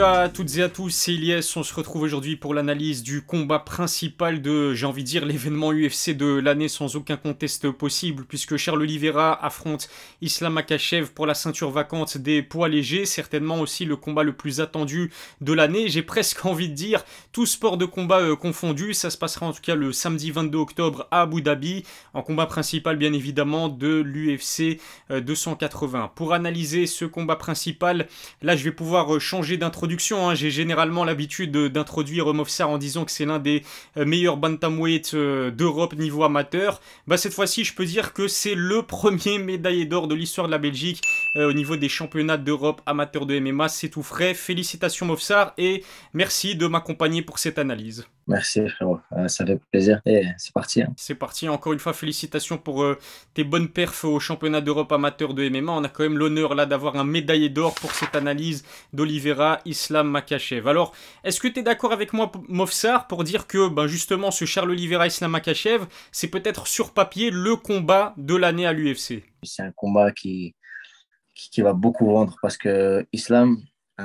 À 0.00 0.28
toutes 0.28 0.56
et 0.56 0.62
à 0.62 0.68
tous, 0.68 0.90
c'est 0.90 1.12
Ilyes. 1.12 1.40
On 1.56 1.64
se 1.64 1.74
retrouve 1.74 2.02
aujourd'hui 2.02 2.36
pour 2.36 2.54
l'analyse 2.54 3.02
du 3.02 3.22
combat 3.22 3.58
principal 3.58 4.40
de, 4.40 4.72
j'ai 4.72 4.86
envie 4.86 5.02
de 5.02 5.08
dire, 5.08 5.24
l'événement 5.24 5.72
UFC 5.72 6.10
de 6.10 6.26
l'année 6.26 6.68
sans 6.68 6.94
aucun 6.94 7.16
conteste 7.16 7.70
possible, 7.70 8.24
puisque 8.24 8.56
Charles 8.56 8.82
Oliveira 8.82 9.44
affronte 9.44 9.88
Islam 10.20 10.56
Akachev 10.56 11.08
pour 11.12 11.26
la 11.26 11.34
ceinture 11.34 11.70
vacante 11.70 12.16
des 12.16 12.42
poids 12.42 12.68
légers, 12.68 13.06
certainement 13.06 13.60
aussi 13.60 13.86
le 13.86 13.96
combat 13.96 14.22
le 14.22 14.34
plus 14.34 14.60
attendu 14.60 15.10
de 15.40 15.52
l'année. 15.52 15.88
J'ai 15.88 16.02
presque 16.02 16.44
envie 16.44 16.68
de 16.68 16.74
dire, 16.74 17.04
tout 17.32 17.46
sport 17.46 17.76
de 17.76 17.84
combat 17.84 18.20
euh, 18.20 18.36
confondu, 18.36 18.94
ça 18.94 19.10
se 19.10 19.18
passera 19.18 19.46
en 19.46 19.52
tout 19.52 19.62
cas 19.62 19.74
le 19.74 19.92
samedi 19.92 20.30
22 20.30 20.58
octobre 20.58 21.08
à 21.10 21.22
Abu 21.22 21.42
Dhabi, 21.42 21.84
en 22.14 22.22
combat 22.22 22.46
principal 22.46 22.98
bien 22.98 23.12
évidemment 23.12 23.68
de 23.68 24.00
l'UFC 24.04 24.80
280. 25.10 26.04
Euh, 26.04 26.06
pour 26.14 26.34
analyser 26.34 26.86
ce 26.86 27.04
combat 27.04 27.36
principal, 27.36 28.06
là 28.42 28.54
je 28.54 28.62
vais 28.62 28.72
pouvoir 28.72 29.16
euh, 29.16 29.18
changer 29.18 29.56
d'introduction. 29.56 29.87
Hein. 30.12 30.34
J'ai 30.34 30.50
généralement 30.50 31.04
l'habitude 31.04 31.56
d'introduire 31.56 32.32
Movsar 32.34 32.70
en 32.70 32.78
disant 32.78 33.04
que 33.04 33.10
c'est 33.10 33.24
l'un 33.24 33.38
des 33.38 33.62
euh, 33.96 34.04
meilleurs 34.04 34.36
bantamweight 34.36 35.14
euh, 35.14 35.50
d'Europe 35.50 35.94
niveau 35.94 36.24
amateur. 36.24 36.80
Bah, 37.06 37.16
cette 37.16 37.32
fois-ci, 37.32 37.64
je 37.64 37.74
peux 37.74 37.84
dire 37.84 38.12
que 38.12 38.28
c'est 38.28 38.54
le 38.54 38.82
premier 38.86 39.38
médaillé 39.38 39.84
d'or 39.84 40.08
de 40.08 40.14
l'histoire 40.14 40.46
de 40.46 40.52
la 40.52 40.58
Belgique 40.58 41.02
euh, 41.36 41.48
au 41.48 41.52
niveau 41.52 41.76
des 41.76 41.88
championnats 41.88 42.36
d'Europe 42.36 42.80
amateur 42.86 43.26
de 43.26 43.38
MMA. 43.38 43.68
C'est 43.68 43.88
tout 43.88 44.02
frais. 44.02 44.34
Félicitations 44.34 45.06
Movsar 45.06 45.54
et 45.58 45.84
merci 46.14 46.56
de 46.56 46.66
m'accompagner 46.66 47.22
pour 47.22 47.38
cette 47.38 47.58
analyse. 47.58 48.06
Merci 48.26 48.68
frérot, 48.68 49.00
ça 49.26 49.44
fait 49.44 49.60
plaisir 49.72 50.00
et 50.06 50.26
c'est 50.36 50.52
parti. 50.52 50.82
Hein. 50.82 50.92
C'est 50.96 51.14
parti, 51.14 51.48
encore 51.48 51.72
une 51.72 51.78
fois 51.78 51.92
félicitations 51.92 52.58
pour 52.58 52.82
euh, 52.82 52.98
tes 53.34 53.42
bonnes 53.42 53.68
perfs 53.68 54.04
au 54.04 54.20
championnat 54.20 54.60
d'Europe 54.60 54.92
amateur 54.92 55.34
de 55.34 55.48
MMA. 55.48 55.72
On 55.72 55.84
a 55.84 55.88
quand 55.88 56.04
même 56.04 56.18
l'honneur 56.18 56.54
là 56.54 56.66
d'avoir 56.66 56.96
un 56.96 57.04
médaillé 57.04 57.48
d'or 57.48 57.74
pour 57.74 57.92
cette 57.92 58.14
analyse 58.14 58.64
d'Olivera 58.92 59.60
Islam 59.64 60.08
Makachev. 60.08 60.68
Alors, 60.68 60.92
est-ce 61.24 61.40
que 61.40 61.48
tu 61.48 61.60
es 61.60 61.62
d'accord 61.62 61.92
avec 61.92 62.12
moi 62.12 62.30
Mofsar 62.48 63.06
pour 63.06 63.24
dire 63.24 63.46
que 63.46 63.68
ben, 63.68 63.86
justement 63.86 64.30
ce 64.30 64.44
Charles 64.44 64.70
Olivera 64.70 65.06
Islam 65.06 65.30
Makachev, 65.30 65.86
c'est 66.12 66.28
peut-être 66.28 66.66
sur 66.66 66.92
papier 66.92 67.30
le 67.30 67.56
combat 67.56 68.14
de 68.16 68.36
l'année 68.36 68.66
à 68.66 68.72
l'UFC 68.72 69.24
C'est 69.42 69.62
un 69.62 69.72
combat 69.72 70.12
qui, 70.12 70.54
qui, 71.34 71.62
va 71.62 71.72
beaucoup 71.72 72.06
vendre 72.06 72.36
parce 72.42 72.56
que 72.56 73.06
Islam, 73.12 73.56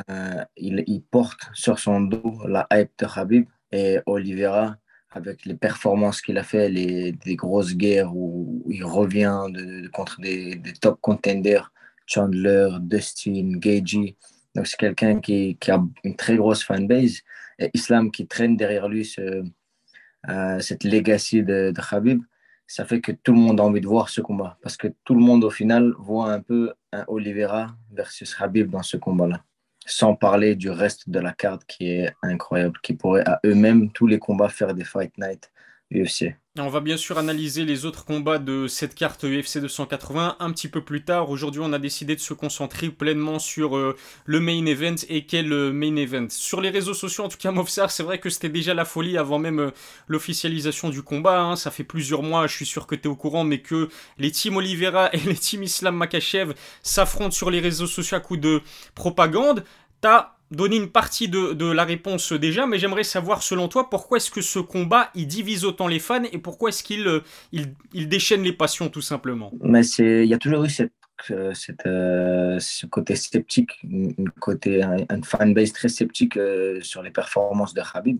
euh, 0.09 0.43
il, 0.57 0.83
il 0.87 1.03
porte 1.03 1.49
sur 1.53 1.79
son 1.79 2.01
dos 2.01 2.41
la 2.47 2.67
hype 2.71 2.91
de 2.97 3.07
Habib 3.13 3.45
et 3.71 3.99
Oliveira, 4.05 4.77
avec 5.13 5.45
les 5.45 5.55
performances 5.55 6.21
qu'il 6.21 6.37
a 6.37 6.43
fait, 6.43 6.69
les, 6.69 7.15
grosses 7.35 7.75
guerres 7.75 8.15
où, 8.15 8.63
il 8.69 8.83
revient 8.83 9.47
contre 9.93 10.19
des, 10.21 10.59
top 10.81 10.99
contenders, 11.01 11.71
Chandler, 12.05 12.69
Dustin, 12.81 13.57
Gagey. 13.57 14.15
Donc 14.55 14.67
c'est 14.67 14.77
quelqu'un 14.77 15.19
qui, 15.19 15.57
a 15.67 15.83
une 16.03 16.15
très 16.15 16.35
grosse 16.35 16.63
fanbase. 16.63 17.21
Et 17.59 17.69
Islam 17.73 18.11
qui 18.11 18.27
traîne 18.27 18.57
derrière 18.57 18.87
lui 18.89 19.07
euh, 19.19 20.59
cette 20.59 20.83
legacy 20.83 21.43
de, 21.43 21.71
de 21.71 21.81
Khabib, 21.81 22.21
ça 22.65 22.85
fait 22.85 23.01
que 23.01 23.11
tout 23.11 23.33
le 23.33 23.39
monde 23.39 23.59
a 23.59 23.63
envie 23.63 23.81
de 23.81 23.87
voir 23.87 24.09
ce 24.09 24.21
combat. 24.21 24.57
Parce 24.61 24.77
que 24.77 24.87
tout 25.03 25.13
le 25.13 25.21
monde 25.21 25.43
au 25.43 25.49
final 25.49 25.93
voit 25.99 26.31
un 26.31 26.41
peu 26.41 26.73
un 26.91 27.03
Oliveira 27.07 27.75
versus 27.91 28.33
Khabib 28.33 28.69
dans 28.69 28.83
ce 28.83 28.97
combat-là 28.97 29.43
sans 29.85 30.15
parler 30.15 30.55
du 30.55 30.69
reste 30.69 31.09
de 31.09 31.19
la 31.19 31.33
carte 31.33 31.65
qui 31.65 31.89
est 31.89 32.13
incroyable, 32.21 32.79
qui 32.81 32.93
pourrait 32.93 33.27
à 33.27 33.39
eux-mêmes, 33.45 33.91
tous 33.91 34.07
les 34.07 34.19
combats, 34.19 34.49
faire 34.49 34.73
des 34.73 34.83
Fight 34.83 35.17
Night 35.17 35.51
UFC. 35.93 36.35
On 36.59 36.69
va 36.69 36.81
bien 36.81 36.97
sûr 36.97 37.17
analyser 37.17 37.65
les 37.65 37.83
autres 37.83 38.05
combats 38.05 38.37
de 38.37 38.67
cette 38.67 38.93
carte 38.93 39.23
UFC 39.23 39.57
280 39.57 40.35
un 40.39 40.51
petit 40.51 40.67
peu 40.67 40.81
plus 40.83 41.03
tard. 41.03 41.31
Aujourd'hui, 41.31 41.61
on 41.63 41.73
a 41.73 41.79
décidé 41.79 42.15
de 42.15 42.19
se 42.19 42.35
concentrer 42.35 42.89
pleinement 42.89 43.39
sur 43.39 43.75
euh, 43.75 43.97
le 44.25 44.39
main 44.39 44.63
event 44.67 44.93
et 45.09 45.25
quel 45.25 45.51
euh, 45.51 45.73
main 45.73 45.95
event. 45.95 46.27
Sur 46.29 46.61
les 46.61 46.69
réseaux 46.69 46.93
sociaux, 46.93 47.23
en 47.23 47.29
tout 47.29 47.39
cas, 47.39 47.49
Mofsar, 47.51 47.89
c'est 47.89 48.03
vrai 48.03 48.19
que 48.19 48.29
c'était 48.29 48.49
déjà 48.49 48.75
la 48.75 48.85
folie 48.85 49.17
avant 49.17 49.39
même 49.39 49.59
euh, 49.59 49.71
l'officialisation 50.07 50.89
du 50.89 51.01
combat. 51.01 51.41
Hein. 51.41 51.55
Ça 51.55 51.71
fait 51.71 51.83
plusieurs 51.83 52.21
mois, 52.21 52.45
je 52.45 52.55
suis 52.55 52.67
sûr 52.67 52.85
que 52.85 52.93
tu 52.93 53.05
es 53.05 53.07
au 53.07 53.15
courant, 53.15 53.43
mais 53.43 53.63
que 53.63 53.89
les 54.19 54.29
teams 54.29 54.55
Oliveira 54.55 55.09
et 55.13 55.21
les 55.21 55.33
teams 55.33 55.63
Islam 55.63 55.95
Makachev 55.95 56.53
s'affrontent 56.83 57.31
sur 57.31 57.49
les 57.49 57.61
réseaux 57.61 57.87
sociaux 57.87 58.17
à 58.17 58.19
coup 58.19 58.37
de 58.37 58.61
propagande. 58.93 59.63
T'as 60.03 60.35
donné 60.51 60.75
une 60.75 60.89
partie 60.89 61.29
de, 61.29 61.71
la 61.71 61.85
réponse 61.85 62.33
déjà, 62.33 62.67
mais 62.67 62.77
j'aimerais 62.77 63.05
savoir 63.05 63.41
selon 63.41 63.69
toi 63.69 63.89
pourquoi 63.89 64.17
est-ce 64.17 64.31
que 64.31 64.41
ce 64.41 64.59
combat 64.59 65.09
il 65.15 65.27
divise 65.27 65.63
autant 65.63 65.87
les 65.87 65.99
fans 65.99 66.25
et 66.29 66.39
pourquoi 66.39 66.69
est-ce 66.69 66.83
qu'il 66.83 67.07
euh, 67.07 67.21
il, 67.53 68.09
déchaîne 68.09 68.43
les 68.43 68.51
passions 68.51 68.89
tout 68.89 69.01
simplement? 69.01 69.53
Mais 69.61 69.81
c'est 69.81 70.25
il 70.25 70.29
y 70.29 70.33
a 70.33 70.37
toujours 70.37 70.65
eu 70.65 70.69
cette, 70.69 70.91
euh, 71.31 71.53
euh, 71.85 72.59
ce 72.59 72.85
côté 72.85 73.15
sceptique, 73.15 73.79
un 73.85 74.29
côté 74.41 74.83
un, 74.83 75.21
fanbase 75.23 75.71
très 75.71 75.87
sceptique 75.87 76.37
sur 76.81 77.01
les 77.01 77.11
performances 77.11 77.73
de 77.73 77.81
Khabib. 77.81 78.17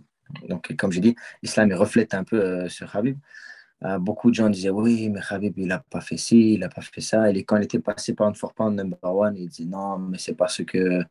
Donc 0.48 0.74
comme 0.78 0.94
j'ai 0.94 1.02
dit, 1.02 1.16
Islam 1.42 1.68
il 1.68 1.76
reflète 1.76 2.14
un 2.14 2.24
peu 2.24 2.70
sur 2.70 2.90
Khabib. 2.90 3.18
Euh, 3.86 4.00
beaucoup 4.00 4.30
de 4.30 4.36
gens 4.36 4.50
disaient 4.50 4.70
oui, 4.70 5.10
mais 5.10 5.20
Khabib, 5.20 5.58
il 5.58 5.68
n'a 5.68 5.80
pas 5.80 6.00
fait 6.00 6.16
ci, 6.18 6.54
il 6.54 6.60
n'a 6.60 6.70
pas 6.70 6.82
fait 6.82 7.02
ça. 7.02 7.30
Et 7.30 7.44
quand 7.44 7.58
il 7.58 7.64
était 7.64 7.80
passé 7.80 8.14
par 8.14 8.30
une 8.30 8.36
for 8.36 8.54
pound 8.54 8.78
number 8.78 8.98
one, 9.04 9.36
il 9.38 9.50
dit 9.50 9.66
non, 9.66 10.00
mais 10.00 10.18
c'est 10.18 10.36
parce 10.36 10.64
qu'il 10.64 11.06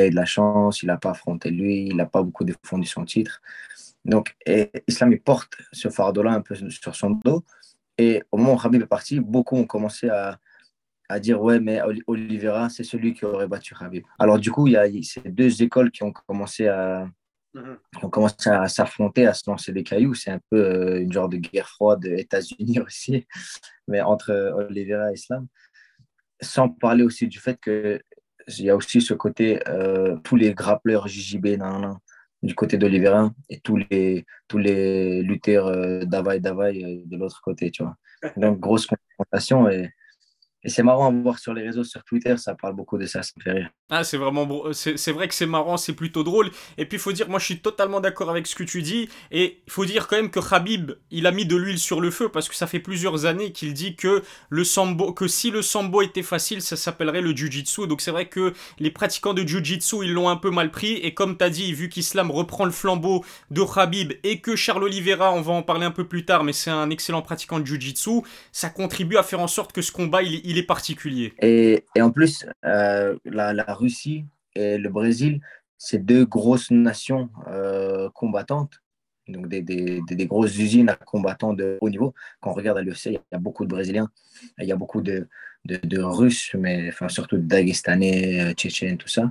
a 0.00 0.06
eu 0.06 0.10
de 0.10 0.14
la 0.14 0.26
chance, 0.26 0.82
il 0.82 0.86
n'a 0.86 0.98
pas 0.98 1.10
affronté 1.10 1.50
lui, 1.50 1.86
il 1.86 1.96
n'a 1.96 2.06
pas 2.06 2.22
beaucoup 2.22 2.44
défendu 2.44 2.86
son 2.86 3.04
titre. 3.04 3.40
Donc, 4.04 4.36
et 4.46 4.70
Islam, 4.86 5.12
il 5.12 5.20
porte 5.20 5.54
ce 5.72 5.88
fardeau-là 5.88 6.32
un 6.32 6.40
peu 6.42 6.54
sur 6.70 6.94
son 6.94 7.10
dos. 7.10 7.42
Et 7.96 8.22
au 8.32 8.38
moment 8.38 8.54
où 8.54 8.58
Khabib 8.58 8.82
est 8.82 8.86
parti, 8.86 9.20
beaucoup 9.20 9.56
ont 9.56 9.66
commencé 9.66 10.08
à, 10.08 10.38
à 11.08 11.20
dire 11.20 11.40
ouais, 11.42 11.58
mais 11.58 11.80
Oliveira, 12.06 12.68
c'est 12.68 12.84
celui 12.84 13.14
qui 13.14 13.24
aurait 13.24 13.48
battu 13.48 13.74
Khabib. 13.74 14.04
Alors, 14.18 14.38
du 14.38 14.50
coup, 14.50 14.66
il 14.66 14.74
y 14.74 14.76
a 14.76 14.86
ces 15.02 15.20
deux 15.22 15.62
écoles 15.62 15.90
qui 15.90 16.02
ont 16.02 16.12
commencé 16.12 16.68
à, 16.68 17.06
Mhm. 17.54 17.78
On 18.02 18.10
commence 18.10 18.46
à 18.46 18.68
s'affronter, 18.68 19.26
à 19.26 19.34
se 19.34 19.48
lancer 19.48 19.72
des 19.72 19.82
cailloux. 19.82 20.14
C'est 20.14 20.30
un 20.30 20.40
peu 20.50 20.58
euh, 20.58 21.00
une 21.00 21.12
genre 21.12 21.28
de 21.28 21.36
guerre 21.36 21.68
froide 21.68 22.04
États-Unis 22.04 22.80
aussi, 22.86 23.26
mais 23.88 24.00
entre 24.00 24.32
Oliveira 24.54 25.10
et 25.10 25.14
Islam. 25.14 25.46
Sans 26.40 26.68
parler 26.68 27.02
aussi 27.02 27.26
du 27.26 27.38
fait 27.38 27.58
qu'il 27.60 28.64
y 28.64 28.70
a 28.70 28.76
aussi 28.76 29.00
ce 29.00 29.14
côté, 29.14 29.60
euh, 29.68 30.16
tous 30.24 30.36
les 30.36 30.54
grappleurs 30.54 31.08
JJB 31.08 31.58
du 32.42 32.54
côté 32.54 32.78
d'Oliveira 32.78 33.30
et 33.50 33.60
tous 33.60 33.76
les, 33.90 34.24
tous 34.48 34.56
les 34.56 35.22
lutteurs 35.22 35.66
euh, 35.66 36.04
Davai 36.04 36.40
Davai 36.40 37.02
de 37.04 37.16
l'autre 37.16 37.40
côté, 37.42 37.70
tu 37.70 37.82
vois. 37.82 37.96
Donc, 38.36 38.58
grosse 38.58 38.86
confrontation 38.86 39.68
et 39.68 39.90
et 40.62 40.68
c'est 40.68 40.82
marrant 40.82 41.08
à 41.08 41.22
voir 41.22 41.38
sur 41.38 41.54
les 41.54 41.62
réseaux, 41.62 41.84
sur 41.84 42.04
Twitter, 42.04 42.36
ça 42.36 42.54
parle 42.54 42.74
beaucoup 42.74 42.98
de 42.98 43.06
ça, 43.06 43.22
ça 43.22 43.32
me 43.38 43.42
fait 43.42 43.52
rire. 43.52 43.70
Ah, 43.88 44.04
c'est 44.04 44.18
vraiment 44.18 44.72
c'est 44.72 45.12
vrai 45.12 45.26
que 45.26 45.34
c'est 45.34 45.46
marrant, 45.46 45.76
c'est 45.76 45.94
plutôt 45.94 46.22
drôle. 46.22 46.50
Et 46.76 46.84
puis 46.84 46.96
il 46.96 47.00
faut 47.00 47.12
dire, 47.12 47.28
moi 47.28 47.38
je 47.38 47.46
suis 47.46 47.60
totalement 47.60 48.00
d'accord 48.00 48.30
avec 48.30 48.46
ce 48.46 48.54
que 48.54 48.64
tu 48.64 48.82
dis. 48.82 49.08
Et 49.30 49.62
il 49.66 49.72
faut 49.72 49.84
dire 49.84 50.06
quand 50.06 50.16
même 50.16 50.30
que 50.30 50.40
Khabib, 50.40 50.92
il 51.10 51.26
a 51.26 51.32
mis 51.32 51.46
de 51.46 51.56
l'huile 51.56 51.78
sur 51.78 52.00
le 52.00 52.10
feu 52.10 52.28
parce 52.28 52.48
que 52.48 52.54
ça 52.54 52.66
fait 52.66 52.78
plusieurs 52.78 53.24
années 53.24 53.52
qu'il 53.52 53.72
dit 53.72 53.96
que 53.96 54.22
le 54.50 54.64
sambo, 54.64 55.12
que 55.12 55.28
si 55.28 55.50
le 55.50 55.62
sambo 55.62 56.02
était 56.02 56.22
facile, 56.22 56.60
ça 56.60 56.76
s'appellerait 56.76 57.22
le 57.22 57.34
jiu-jitsu. 57.34 57.86
Donc 57.86 58.00
c'est 58.00 58.10
vrai 58.10 58.28
que 58.28 58.52
les 58.78 58.90
pratiquants 58.90 59.34
de 59.34 59.42
jiu-jitsu, 59.42 60.04
ils 60.04 60.12
l'ont 60.12 60.28
un 60.28 60.36
peu 60.36 60.50
mal 60.50 60.70
pris. 60.70 60.92
Et 60.92 61.14
comme 61.14 61.38
tu 61.38 61.44
as 61.44 61.50
dit, 61.50 61.72
vu 61.72 61.88
qu'Islam 61.88 62.30
reprend 62.30 62.66
le 62.66 62.70
flambeau 62.70 63.24
de 63.50 63.62
Khabib 63.62 64.12
et 64.24 64.40
que 64.40 64.56
Charles 64.56 64.84
Oliveira, 64.84 65.32
on 65.32 65.40
va 65.40 65.52
en 65.52 65.62
parler 65.62 65.86
un 65.86 65.90
peu 65.90 66.06
plus 66.06 66.24
tard, 66.26 66.44
mais 66.44 66.52
c'est 66.52 66.70
un 66.70 66.90
excellent 66.90 67.22
pratiquant 67.22 67.58
de 67.58 67.64
jiu-jitsu, 67.64 68.22
ça 68.52 68.68
contribue 68.68 69.16
à 69.16 69.22
faire 69.22 69.40
en 69.40 69.48
sorte 69.48 69.72
que 69.72 69.82
ce 69.82 69.90
combat, 69.90 70.22
il 70.22 70.49
il 70.50 70.58
est 70.58 70.64
particulier. 70.64 71.32
Et, 71.40 71.84
en 72.00 72.10
plus, 72.10 72.44
euh, 72.64 73.16
la, 73.24 73.74
Russie 73.74 74.24
et 74.56 74.78
le 74.78 74.88
Brésil, 74.88 75.40
c'est 75.78 76.04
deux 76.04 76.24
grosses 76.26 76.72
nations 76.72 77.30
euh, 77.46 78.10
combattantes, 78.10 78.82
donc 79.28 79.46
des, 79.46 80.26
grosses 80.26 80.58
usines 80.58 80.88
à 80.88 80.96
combattants 80.96 81.54
de 81.54 81.78
haut 81.80 81.88
niveau. 81.88 82.14
Quand 82.40 82.50
on 82.50 82.54
regarde 82.54 82.78
à 82.78 82.82
l'UFC, 82.82 83.06
il 83.06 83.12
y 83.12 83.34
a 83.34 83.38
beaucoup 83.38 83.64
de 83.64 83.70
Brésiliens, 83.70 84.10
il 84.58 84.66
y 84.66 84.72
a 84.72 84.76
beaucoup 84.76 85.00
de, 85.02 85.28
Russes, 85.98 86.56
mais 86.58 86.88
enfin, 86.88 87.08
surtout 87.08 87.36
de 87.36 87.42
Dagestanais, 87.42 88.40
euh, 88.40 88.52
Tchétchènes, 88.52 88.98
tout 88.98 89.08
ça. 89.08 89.30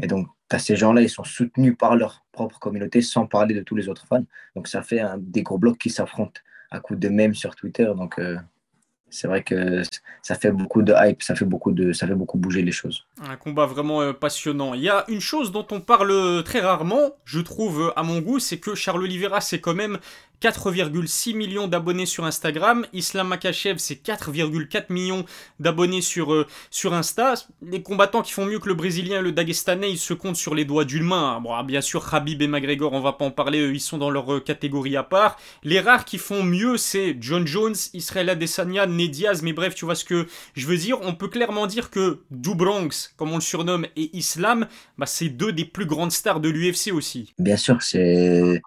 Et 0.00 0.06
donc, 0.06 0.28
as 0.50 0.60
ces 0.60 0.76
gens-là, 0.76 1.02
ils 1.02 1.10
sont 1.10 1.24
soutenus 1.24 1.76
par 1.78 1.94
leur 1.94 2.24
propre 2.32 2.58
communauté, 2.58 3.02
sans 3.02 3.26
parler 3.26 3.54
de 3.54 3.60
tous 3.60 3.76
les 3.76 3.90
autres 3.90 4.06
fans. 4.06 4.24
Donc, 4.56 4.66
ça 4.66 4.82
fait 4.82 5.02
des 5.18 5.42
gros 5.42 5.58
blocs 5.58 5.76
qui 5.76 5.90
s'affrontent 5.90 6.40
à 6.70 6.80
coup 6.80 6.96
de 6.96 7.08
même 7.10 7.34
sur 7.34 7.54
Twitter. 7.54 7.90
Donc, 7.96 8.18
c'est 9.10 9.28
vrai 9.28 9.42
que 9.42 9.82
ça 10.22 10.34
fait 10.34 10.50
beaucoup 10.50 10.82
de 10.82 10.92
hype, 10.96 11.22
ça 11.22 11.34
fait 11.34 11.44
beaucoup, 11.44 11.72
de, 11.72 11.92
ça 11.92 12.06
fait 12.06 12.14
beaucoup 12.14 12.38
bouger 12.38 12.62
les 12.62 12.72
choses. 12.72 13.06
Un 13.26 13.36
combat 13.36 13.66
vraiment 13.66 14.02
euh, 14.02 14.12
passionnant. 14.12 14.74
Il 14.74 14.82
y 14.82 14.88
a 14.88 15.04
une 15.08 15.20
chose 15.20 15.52
dont 15.52 15.66
on 15.70 15.80
parle 15.80 16.42
très 16.44 16.60
rarement, 16.60 17.12
je 17.24 17.40
trouve, 17.40 17.92
à 17.96 18.02
mon 18.02 18.20
goût, 18.20 18.38
c'est 18.38 18.58
que 18.58 18.74
Charles 18.74 19.02
Oliveira, 19.02 19.40
c'est 19.40 19.60
quand 19.60 19.74
même 19.74 19.98
4,6 20.40 21.34
millions 21.34 21.68
d'abonnés 21.68 22.06
sur 22.06 22.24
Instagram. 22.24 22.86
Islam 22.92 23.28
Makachev, 23.28 23.78
c'est 23.78 24.02
4,4 24.02 24.92
millions 24.92 25.24
d'abonnés 25.58 26.00
sur, 26.00 26.32
euh, 26.32 26.46
sur 26.70 26.94
Insta. 26.94 27.34
Les 27.62 27.82
combattants 27.82 28.22
qui 28.22 28.32
font 28.32 28.46
mieux 28.46 28.58
que 28.58 28.68
le 28.68 28.74
Brésilien 28.74 29.18
et 29.18 29.22
le 29.22 29.32
Dagestanais, 29.32 29.90
ils 29.90 29.98
se 29.98 30.14
comptent 30.14 30.36
sur 30.36 30.54
les 30.54 30.64
doigts 30.64 30.84
d'une 30.84 31.04
main. 31.04 31.40
Bon, 31.40 31.52
ah, 31.54 31.62
bien 31.62 31.80
sûr, 31.80 32.14
Habib 32.14 32.40
et 32.42 32.46
McGregor, 32.46 32.92
on 32.92 33.00
va 33.00 33.12
pas 33.12 33.24
en 33.24 33.30
parler, 33.30 33.68
ils 33.68 33.80
sont 33.80 33.98
dans 33.98 34.10
leur 34.10 34.32
euh, 34.32 34.40
catégorie 34.40 34.96
à 34.96 35.02
part. 35.02 35.38
Les 35.64 35.80
rares 35.80 36.04
qui 36.04 36.18
font 36.18 36.42
mieux, 36.42 36.76
c'est 36.76 37.16
John 37.20 37.46
Jones, 37.46 37.74
Israel 37.94 38.30
Adesanya, 38.30 38.86
Nediaz, 38.86 39.42
mais 39.42 39.52
bref, 39.52 39.74
tu 39.74 39.84
vois 39.84 39.94
ce 39.94 40.04
que 40.04 40.26
je 40.54 40.66
veux 40.66 40.76
dire. 40.76 40.98
On 41.02 41.14
peut 41.14 41.28
clairement 41.28 41.66
dire 41.66 41.90
que 41.90 42.22
Dubranx, 42.30 43.12
comme 43.16 43.32
on 43.32 43.36
le 43.36 43.40
surnomme, 43.40 43.86
et 43.96 44.16
Islam, 44.16 44.66
bah, 44.96 45.06
c'est 45.06 45.28
deux 45.28 45.52
des 45.52 45.64
plus 45.64 45.86
grandes 45.86 46.12
stars 46.12 46.40
de 46.40 46.48
l'UFC 46.48 46.92
aussi. 46.92 47.34
Bien 47.38 47.56
sûr, 47.56 47.82
c'est 47.82 48.62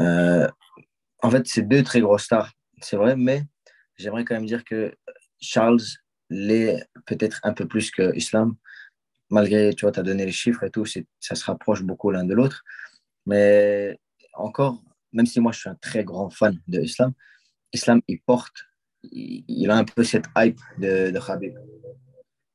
en 0.00 1.30
fait, 1.30 1.46
c'est 1.46 1.62
deux 1.62 1.82
très 1.82 2.00
grosses 2.00 2.24
stars, 2.24 2.52
c'est 2.80 2.96
vrai, 2.96 3.16
mais 3.16 3.42
j'aimerais 3.96 4.24
quand 4.24 4.34
même 4.34 4.46
dire 4.46 4.64
que 4.64 4.94
Charles 5.40 5.80
l'est 6.30 6.84
peut-être 7.06 7.40
un 7.42 7.52
peu 7.52 7.66
plus 7.66 7.90
que 7.90 8.14
Islam, 8.16 8.54
malgré, 9.30 9.74
tu 9.74 9.84
vois, 9.84 9.92
tu 9.92 10.00
as 10.00 10.02
donné 10.02 10.24
les 10.24 10.32
chiffres 10.32 10.64
et 10.64 10.70
tout, 10.70 10.84
ça 10.86 11.34
se 11.34 11.44
rapproche 11.44 11.82
beaucoup 11.82 12.10
l'un 12.10 12.24
de 12.24 12.34
l'autre. 12.34 12.64
Mais 13.26 13.98
encore, 14.34 14.82
même 15.12 15.26
si 15.26 15.40
moi 15.40 15.52
je 15.52 15.60
suis 15.60 15.68
un 15.68 15.74
très 15.74 16.04
grand 16.04 16.30
fan 16.30 16.58
de 16.68 16.80
Islam, 16.80 17.12
Islam, 17.72 18.00
il 18.08 18.20
porte, 18.20 18.64
il, 19.02 19.70
a 19.70 19.76
un 19.76 19.84
peu 19.84 20.04
cette 20.04 20.26
hype 20.36 20.60
de, 20.78 21.10
de 21.10 21.20
Khabib. 21.20 21.54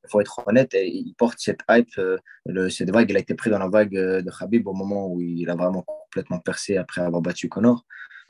Il 0.04 0.10
faut 0.10 0.20
être 0.20 0.42
honnête, 0.46 0.74
il 0.74 1.14
porte 1.16 1.38
cette 1.38 1.60
hype, 1.70 1.96
euh, 1.98 2.18
cette 2.68 2.90
vague, 2.90 3.08
il 3.10 3.16
a 3.16 3.20
été 3.20 3.34
pris 3.34 3.50
dans 3.50 3.58
la 3.58 3.68
vague 3.68 3.96
euh, 3.96 4.20
de 4.20 4.30
Khabib 4.30 4.66
au 4.66 4.74
moment 4.74 5.08
où 5.08 5.20
il 5.20 5.48
a 5.48 5.54
vraiment 5.54 5.86
complètement 6.14 6.38
percé 6.38 6.76
après 6.76 7.00
avoir 7.00 7.20
battu 7.20 7.48
Connor, 7.48 7.84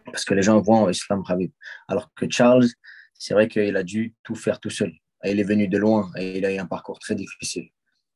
parce 0.06 0.24
que 0.24 0.32
les 0.32 0.42
gens 0.42 0.58
voient 0.60 0.90
Islam 0.90 1.22
Khabib. 1.22 1.52
Alors 1.86 2.10
que 2.14 2.26
Charles, 2.30 2.66
c'est 3.12 3.34
vrai 3.34 3.46
qu'il 3.46 3.76
a 3.76 3.82
dû 3.82 4.14
tout 4.22 4.34
faire 4.34 4.58
tout 4.58 4.70
seul. 4.70 4.92
Il 5.24 5.38
est 5.38 5.44
venu 5.44 5.68
de 5.68 5.76
loin 5.78 6.10
et 6.16 6.38
il 6.38 6.44
a 6.46 6.52
eu 6.52 6.58
un 6.58 6.66
parcours 6.66 6.98
très 6.98 7.14
difficile 7.14 7.68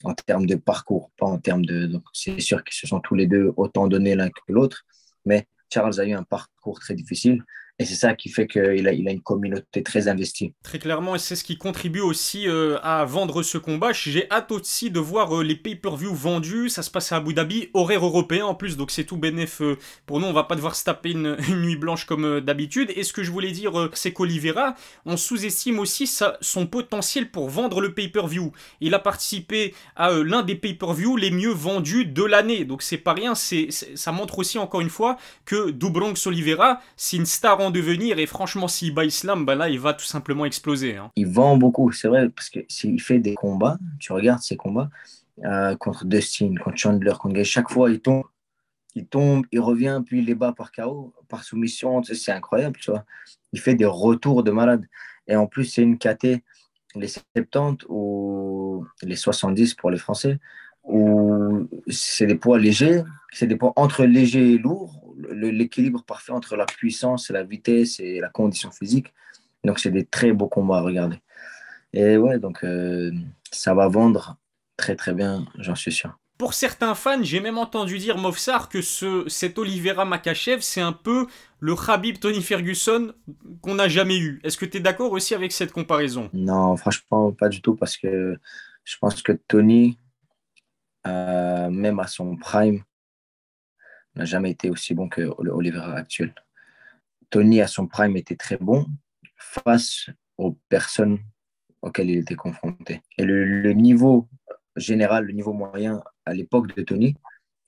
en 0.05 0.15
termes 0.15 0.47
de 0.47 0.55
parcours, 0.55 1.11
pas 1.19 1.27
en 1.27 1.39
termes 1.39 1.67
de. 1.67 1.91
C'est 2.13 2.41
sûr 2.41 2.63
qu'ils 2.65 2.77
se 2.77 2.87
sont 2.87 3.01
tous 3.01 3.15
les 3.15 3.27
deux 3.27 3.53
autant 3.57 3.89
donnés 3.89 4.15
l'un 4.15 4.31
que 4.31 4.41
l'autre, 4.49 4.85
mais 5.27 5.47
Charles 5.73 6.01
a 6.01 6.05
eu 6.05 6.13
un 6.13 6.23
parcours 6.23 6.81
très 6.81 6.95
difficile 6.95 7.45
et 7.81 7.85
c'est 7.85 7.95
ça 7.95 8.15
qui 8.15 8.29
fait 8.29 8.49
qu'il 8.49 8.89
a, 8.89 8.93
une 8.93 9.21
communauté 9.21 9.85
très 9.85 10.09
investie. 10.09 10.53
Très 10.65 10.81
clairement, 10.81 11.15
et 11.15 11.19
c'est 11.21 11.37
ce 11.37 11.45
qui 11.45 11.57
contribue 11.57 12.01
aussi 12.01 12.49
euh, 12.49 12.77
à 12.83 13.05
vendre 13.05 13.45
ce 13.45 13.57
combat. 13.57 13.93
J'ai 13.93 14.29
hâte 14.33 14.51
aussi 14.51 14.91
de 14.91 14.99
voir 14.99 15.39
euh, 15.39 15.45
les 15.45 15.55
pay-per-view 15.55 16.13
vendus. 16.13 16.71
Ça 16.71 16.83
se 16.83 16.91
passe 16.91 17.13
à 17.13 17.17
Abu 17.17 17.35
Dhabi, 17.35 17.71
horaire 17.75 18.05
européen 18.05 18.47
en 18.47 18.57
plus, 18.57 18.77
donc 18.77 18.91
c'est 18.91 19.05
tout 19.05 19.17
bénéf 19.17 19.63
euh, 19.63 19.79
pour 20.07 20.19
nous. 20.19 20.27
On 20.27 20.33
va 20.33 20.43
pas 20.43 20.57
devoir 20.57 20.75
se 20.75 20.83
taper 20.83 21.13
une, 21.13 21.37
nuit 21.51 21.77
blanche 21.77 22.05
comme 22.05 22.41
d'habitude. 22.41 22.93
Et 22.97 23.05
ce 23.05 23.13
que 23.13 23.23
je 23.23 23.31
voulais 23.31 23.53
dire, 23.53 23.91
c'est 23.95 24.13
qu'Olivera, 24.13 24.75
on 25.07 25.17
sous-estime 25.17 25.79
aussi 25.79 26.11
son 26.41 26.67
potentiel 26.67 27.31
pour 27.31 27.49
vendre 27.49 27.81
le 27.81 27.95
pay-per-view. 27.95 28.51
Il 28.81 28.93
a 28.93 28.99
participé 28.99 29.73
à 29.95 30.11
l'un 30.11 30.43
des 30.43 30.57
pay-per-view 30.57 31.17
les 31.17 31.31
mieux 31.31 31.53
vendus 31.53 32.07
de 32.07 32.25
l'année, 32.25 32.65
donc 32.65 32.83
c'est 32.83 32.99
pas 32.99 33.13
rien. 33.13 33.37
C'est, 33.37 33.69
ça 33.71 34.11
montre 34.11 34.41
aussi 34.41 34.59
encore 34.59 34.81
une 34.81 34.91
fois 34.91 35.17
que 35.45 35.71
Dubronx 35.71 36.27
Olivera, 36.27 36.81
c'est 36.97 37.17
une 37.17 37.27
star 37.27 37.61
en 37.61 37.68
devenir. 37.71 38.19
Et 38.19 38.27
franchement, 38.27 38.69
s'il 38.69 38.95
bat 38.95 39.05
Islam, 39.05 39.45
bah 39.45 39.55
là, 39.55 39.69
il 39.69 39.81
va 39.81 39.95
tout 39.95 40.05
simplement 40.05 40.45
exploser. 40.45 40.97
Hein. 40.97 41.11
Il 41.17 41.29
vend 41.29 41.57
beaucoup, 41.57 41.93
c'est 41.93 42.09
vrai, 42.09 42.29
parce 42.29 42.51
que 42.51 42.61
s'il 42.69 43.01
fait 43.01 43.19
des 43.19 43.35
combats, 43.35 43.79
tu 43.99 44.13
regardes 44.13 44.43
ses 44.43 44.57
combats 44.57 44.91
euh, 45.45 45.77
contre 45.77 46.05
Dustin, 46.05 46.55
contre 46.63 46.77
Chandler, 46.77 47.13
contre 47.19 47.43
chaque 47.45 47.71
fois, 47.71 47.91
il 47.91 48.01
tombe, 48.01 48.25
il 48.95 49.07
tombe, 49.07 49.47
il 49.53 49.61
revient, 49.61 50.03
puis 50.05 50.19
il 50.19 50.25
les 50.25 50.35
bat 50.35 50.53
par 50.53 50.73
KO, 50.73 51.13
par 51.29 51.45
soumission. 51.45 52.03
c'est 52.03 52.33
incroyable, 52.33 52.77
tu 52.81 52.91
vois. 52.91 53.05
Il 53.53 53.61
fait 53.61 53.75
des 53.75 53.87
retours 53.87 54.43
de 54.43 54.51
malade. 54.51 54.87
Et 55.27 55.37
en 55.37 55.47
plus, 55.47 55.65
c'est 55.65 55.83
une 55.83 55.99
KT, 55.99 56.43
les 56.95 57.09
70 57.09 57.87
ou 57.89 58.85
les 59.03 59.17
70 59.17 59.75
pour 59.75 59.91
les 59.91 59.99
Français, 59.99 60.39
où 60.85 61.69
c'est 61.89 62.27
des 62.27 62.35
poids 62.35 62.59
légers, 62.59 63.03
c'est 63.33 63.47
des 63.47 63.57
poids 63.57 63.73
entre 63.77 64.05
légers 64.05 64.55
et 64.55 64.59
lourds, 64.59 65.08
l'équilibre 65.31 66.05
parfait 66.05 66.33
entre 66.33 66.57
la 66.57 66.67
puissance, 66.67 67.31
la 67.31 67.43
vitesse 67.43 68.01
et 68.01 68.21
la 68.21 68.29
condition 68.29 68.71
physique. 68.71 69.13
Donc, 69.65 69.79
c'est 69.79 69.91
des 69.91 70.05
très 70.05 70.33
beaux 70.33 70.49
combats 70.49 70.79
à 70.79 70.81
regarder. 70.83 71.21
Et 71.93 72.17
ouais, 72.17 72.39
donc 72.39 72.65
euh, 72.65 73.11
ça 73.51 73.75
va 73.75 73.89
vendre 73.89 74.37
très 74.77 74.97
très 74.97 75.15
bien, 75.15 75.47
j'en 75.59 75.75
suis 75.75 75.93
sûr. 75.93 76.19
Pour 76.37 76.55
certains 76.55 76.95
fans, 76.95 77.23
j'ai 77.23 77.41
même 77.41 77.59
entendu 77.59 77.99
dire, 77.99 78.17
Mofsar, 78.17 78.69
que 78.69 78.81
ce, 78.81 79.25
cet 79.27 79.59
Olivera 79.59 80.05
Makachev, 80.05 80.61
c'est 80.61 80.81
un 80.81 80.93
peu 80.93 81.27
le 81.59 81.75
Khabib 81.75 82.19
Tony 82.21 82.43
Ferguson 82.43 83.13
qu'on 83.61 83.75
n'a 83.75 83.89
jamais 83.89 84.19
eu. 84.19 84.41
Est-ce 84.45 84.57
que 84.57 84.65
tu 84.65 84.77
es 84.77 84.81
d'accord 84.81 85.11
aussi 85.11 85.35
avec 85.35 85.51
cette 85.51 85.73
comparaison? 85.73 86.31
Non, 86.33 86.77
franchement, 86.77 87.33
pas 87.33 87.49
du 87.49 87.61
tout, 87.61 87.75
parce 87.75 87.97
que 87.97 88.39
je 88.85 88.97
pense 88.99 89.21
que 89.21 89.33
Tony, 89.33 89.99
euh, 91.09 91.71
même 91.71 91.99
à 91.99 92.07
son 92.07 92.37
prime, 92.37 92.85
n'a 94.17 94.25
jamais 94.25 94.51
été 94.51 94.71
aussi 94.71 94.95
bon 94.95 95.09
que 95.09 95.23
Oliveira 95.39 95.95
actuel. 95.95 96.35
Tony, 97.31 97.61
à 97.61 97.67
son 97.67 97.87
prime, 97.87 98.17
était 98.17 98.37
très 98.37 98.57
bon 98.57 98.87
face 99.37 100.11
aux 100.37 100.53
personnes 100.69 101.19
auxquelles 101.83 102.11
il 102.11 102.19
était 102.19 102.35
confronté. 102.35 103.01
Et 103.17 103.25
le, 103.25 103.73
niveau 103.73 104.29
général, 104.77 105.27
le 105.27 105.33
niveau 105.33 105.53
moyen 105.53 106.03
à 106.25 106.35
l'époque 106.35 106.75
de 106.75 106.83
Tony 106.83 107.15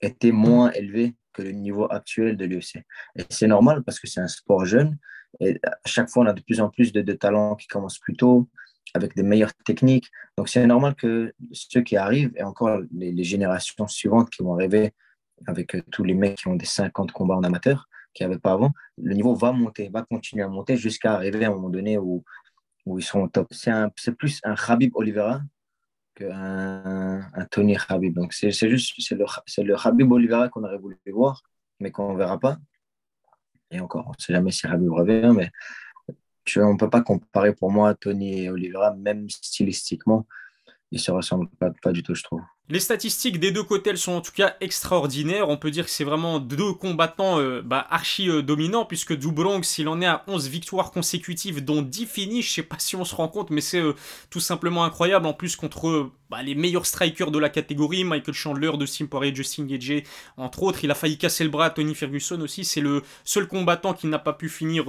était 0.01 0.31
moins 0.31 0.71
élevé 0.71 1.15
que 1.33 1.41
le 1.41 1.51
niveau 1.51 1.87
actuel 1.89 2.35
de 2.35 2.45
l'UFC. 2.45 2.83
Et 3.15 3.23
c'est 3.29 3.47
normal 3.47 3.83
parce 3.83 3.99
que 3.99 4.07
c'est 4.07 4.19
un 4.19 4.27
sport 4.27 4.65
jeune 4.65 4.97
et 5.39 5.59
à 5.63 5.77
chaque 5.85 6.09
fois 6.09 6.23
on 6.23 6.27
a 6.27 6.33
de 6.33 6.41
plus 6.41 6.59
en 6.59 6.69
plus 6.69 6.91
de, 6.91 7.01
talents 7.13 7.55
qui 7.55 7.67
commencent 7.67 7.99
plus 7.99 8.15
tôt 8.15 8.49
avec 8.93 9.15
des 9.15 9.23
meilleures 9.23 9.53
techniques. 9.63 10.09
Donc 10.37 10.49
c'est 10.49 10.65
normal 10.65 10.95
que 10.95 11.33
ceux 11.53 11.81
qui 11.81 11.95
arrivent 11.95 12.33
et 12.35 12.43
encore 12.43 12.81
les, 12.91 13.13
les 13.13 13.23
générations 13.23 13.87
suivantes 13.87 14.29
qui 14.29 14.43
vont 14.43 14.55
arriver 14.55 14.93
avec 15.47 15.75
euh, 15.75 15.81
tous 15.91 16.03
les 16.03 16.13
mecs 16.13 16.37
qui 16.37 16.47
ont 16.47 16.55
des 16.55 16.65
50 16.65 17.11
combats 17.11 17.35
en 17.35 17.43
amateur, 17.43 17.87
qui 18.13 18.23
n'avaient 18.23 18.39
pas 18.39 18.53
avant, 18.53 18.71
le 18.97 19.13
niveau 19.13 19.35
va 19.35 19.51
monter, 19.51 19.89
va 19.89 20.03
continuer 20.03 20.43
à 20.43 20.47
monter 20.47 20.77
jusqu'à 20.77 21.13
arriver 21.13 21.45
à 21.45 21.49
un 21.49 21.51
moment 21.51 21.69
donné 21.69 21.97
où, 21.97 22.23
où 22.85 22.99
ils 22.99 23.03
seront 23.03 23.23
au 23.23 23.27
top. 23.27 23.47
C'est 23.53 24.11
plus 24.17 24.39
un 24.43 24.55
Khabib 24.55 24.95
Oliveira 24.95 25.41
qu'un 26.15 27.21
un 27.33 27.45
Tony 27.49 27.77
Khabib. 27.77 28.13
Donc 28.13 28.33
c'est 28.33 28.51
juste, 28.51 28.93
c'est 28.97 29.15
le, 29.15 29.25
le 29.63 29.75
Khabib 29.75 30.11
Oliveira 30.11 30.49
qu'on 30.49 30.63
aurait 30.63 30.77
voulu 30.77 30.97
voir, 31.07 31.41
mais 31.79 31.91
qu'on 31.91 32.13
ne 32.13 32.17
verra 32.17 32.39
pas. 32.39 32.57
Et 33.71 33.79
encore, 33.79 34.07
on 34.07 34.11
ne 34.11 34.21
sait 34.21 34.33
jamais 34.33 34.51
si 34.51 34.63
Khabib 34.63 34.91
revient, 34.91 35.31
mais 35.33 35.49
tu 36.43 36.59
vois, 36.59 36.67
on 36.67 36.73
ne 36.73 36.77
peut 36.77 36.89
pas 36.89 37.01
comparer 37.01 37.53
pour 37.53 37.71
moi 37.71 37.93
Tony 37.95 38.43
et 38.43 38.49
Oliveira, 38.49 38.93
même 38.95 39.29
stylistiquement. 39.29 40.27
Ils 40.91 40.95
ne 40.95 41.01
se 41.01 41.11
ressemblent 41.11 41.47
pas, 41.59 41.71
pas 41.81 41.93
du 41.93 42.03
tout, 42.03 42.15
je 42.15 42.23
trouve. 42.23 42.41
Les 42.69 42.79
statistiques 42.79 43.39
des 43.39 43.51
deux 43.51 43.63
côtés 43.63 43.89
elles 43.89 43.97
sont 43.97 44.13
en 44.13 44.21
tout 44.21 44.31
cas 44.31 44.55
extraordinaires. 44.61 45.49
On 45.49 45.57
peut 45.57 45.71
dire 45.71 45.83
que 45.85 45.91
c'est 45.91 46.05
vraiment 46.05 46.39
deux 46.39 46.71
combattants 46.73 47.37
euh, 47.37 47.61
bah, 47.61 47.85
archi 47.89 48.29
euh, 48.29 48.41
dominants, 48.41 48.85
puisque 48.85 49.13
Dubronx, 49.13 49.77
il 49.77 49.89
en 49.89 49.99
est 49.99 50.05
à 50.05 50.23
11 50.27 50.47
victoires 50.47 50.91
consécutives, 50.91 51.65
dont 51.65 51.81
10 51.81 52.05
finishes. 52.05 52.49
Je 52.49 52.53
sais 52.53 52.63
pas 52.63 52.77
si 52.79 52.95
on 52.95 53.03
se 53.03 53.13
rend 53.13 53.27
compte, 53.27 53.49
mais 53.49 53.59
c'est 53.59 53.81
euh, 53.81 53.93
tout 54.29 54.39
simplement 54.39 54.85
incroyable. 54.85 55.25
En 55.25 55.33
plus, 55.33 55.57
contre 55.57 56.11
bah, 56.29 56.43
les 56.43 56.55
meilleurs 56.55 56.85
strikers 56.85 57.31
de 57.31 57.39
la 57.39 57.49
catégorie, 57.49 58.05
Michael 58.05 58.33
Chandler, 58.33 58.71
de 58.77 59.05
Poirier, 59.05 59.35
Justin 59.35 59.65
Gage, 59.65 60.03
entre 60.37 60.63
autres. 60.63 60.83
Il 60.83 60.91
a 60.91 60.95
failli 60.95 61.17
casser 61.17 61.43
le 61.43 61.49
bras 61.49 61.65
à 61.65 61.69
Tony 61.71 61.93
Ferguson 61.93 62.39
aussi. 62.39 62.63
C'est 62.63 62.79
le 62.79 63.01
seul 63.25 63.47
combattant 63.47 63.93
qui 63.93 64.07
n'a 64.07 64.19
pas 64.19 64.33
pu 64.33 64.47
finir 64.47 64.85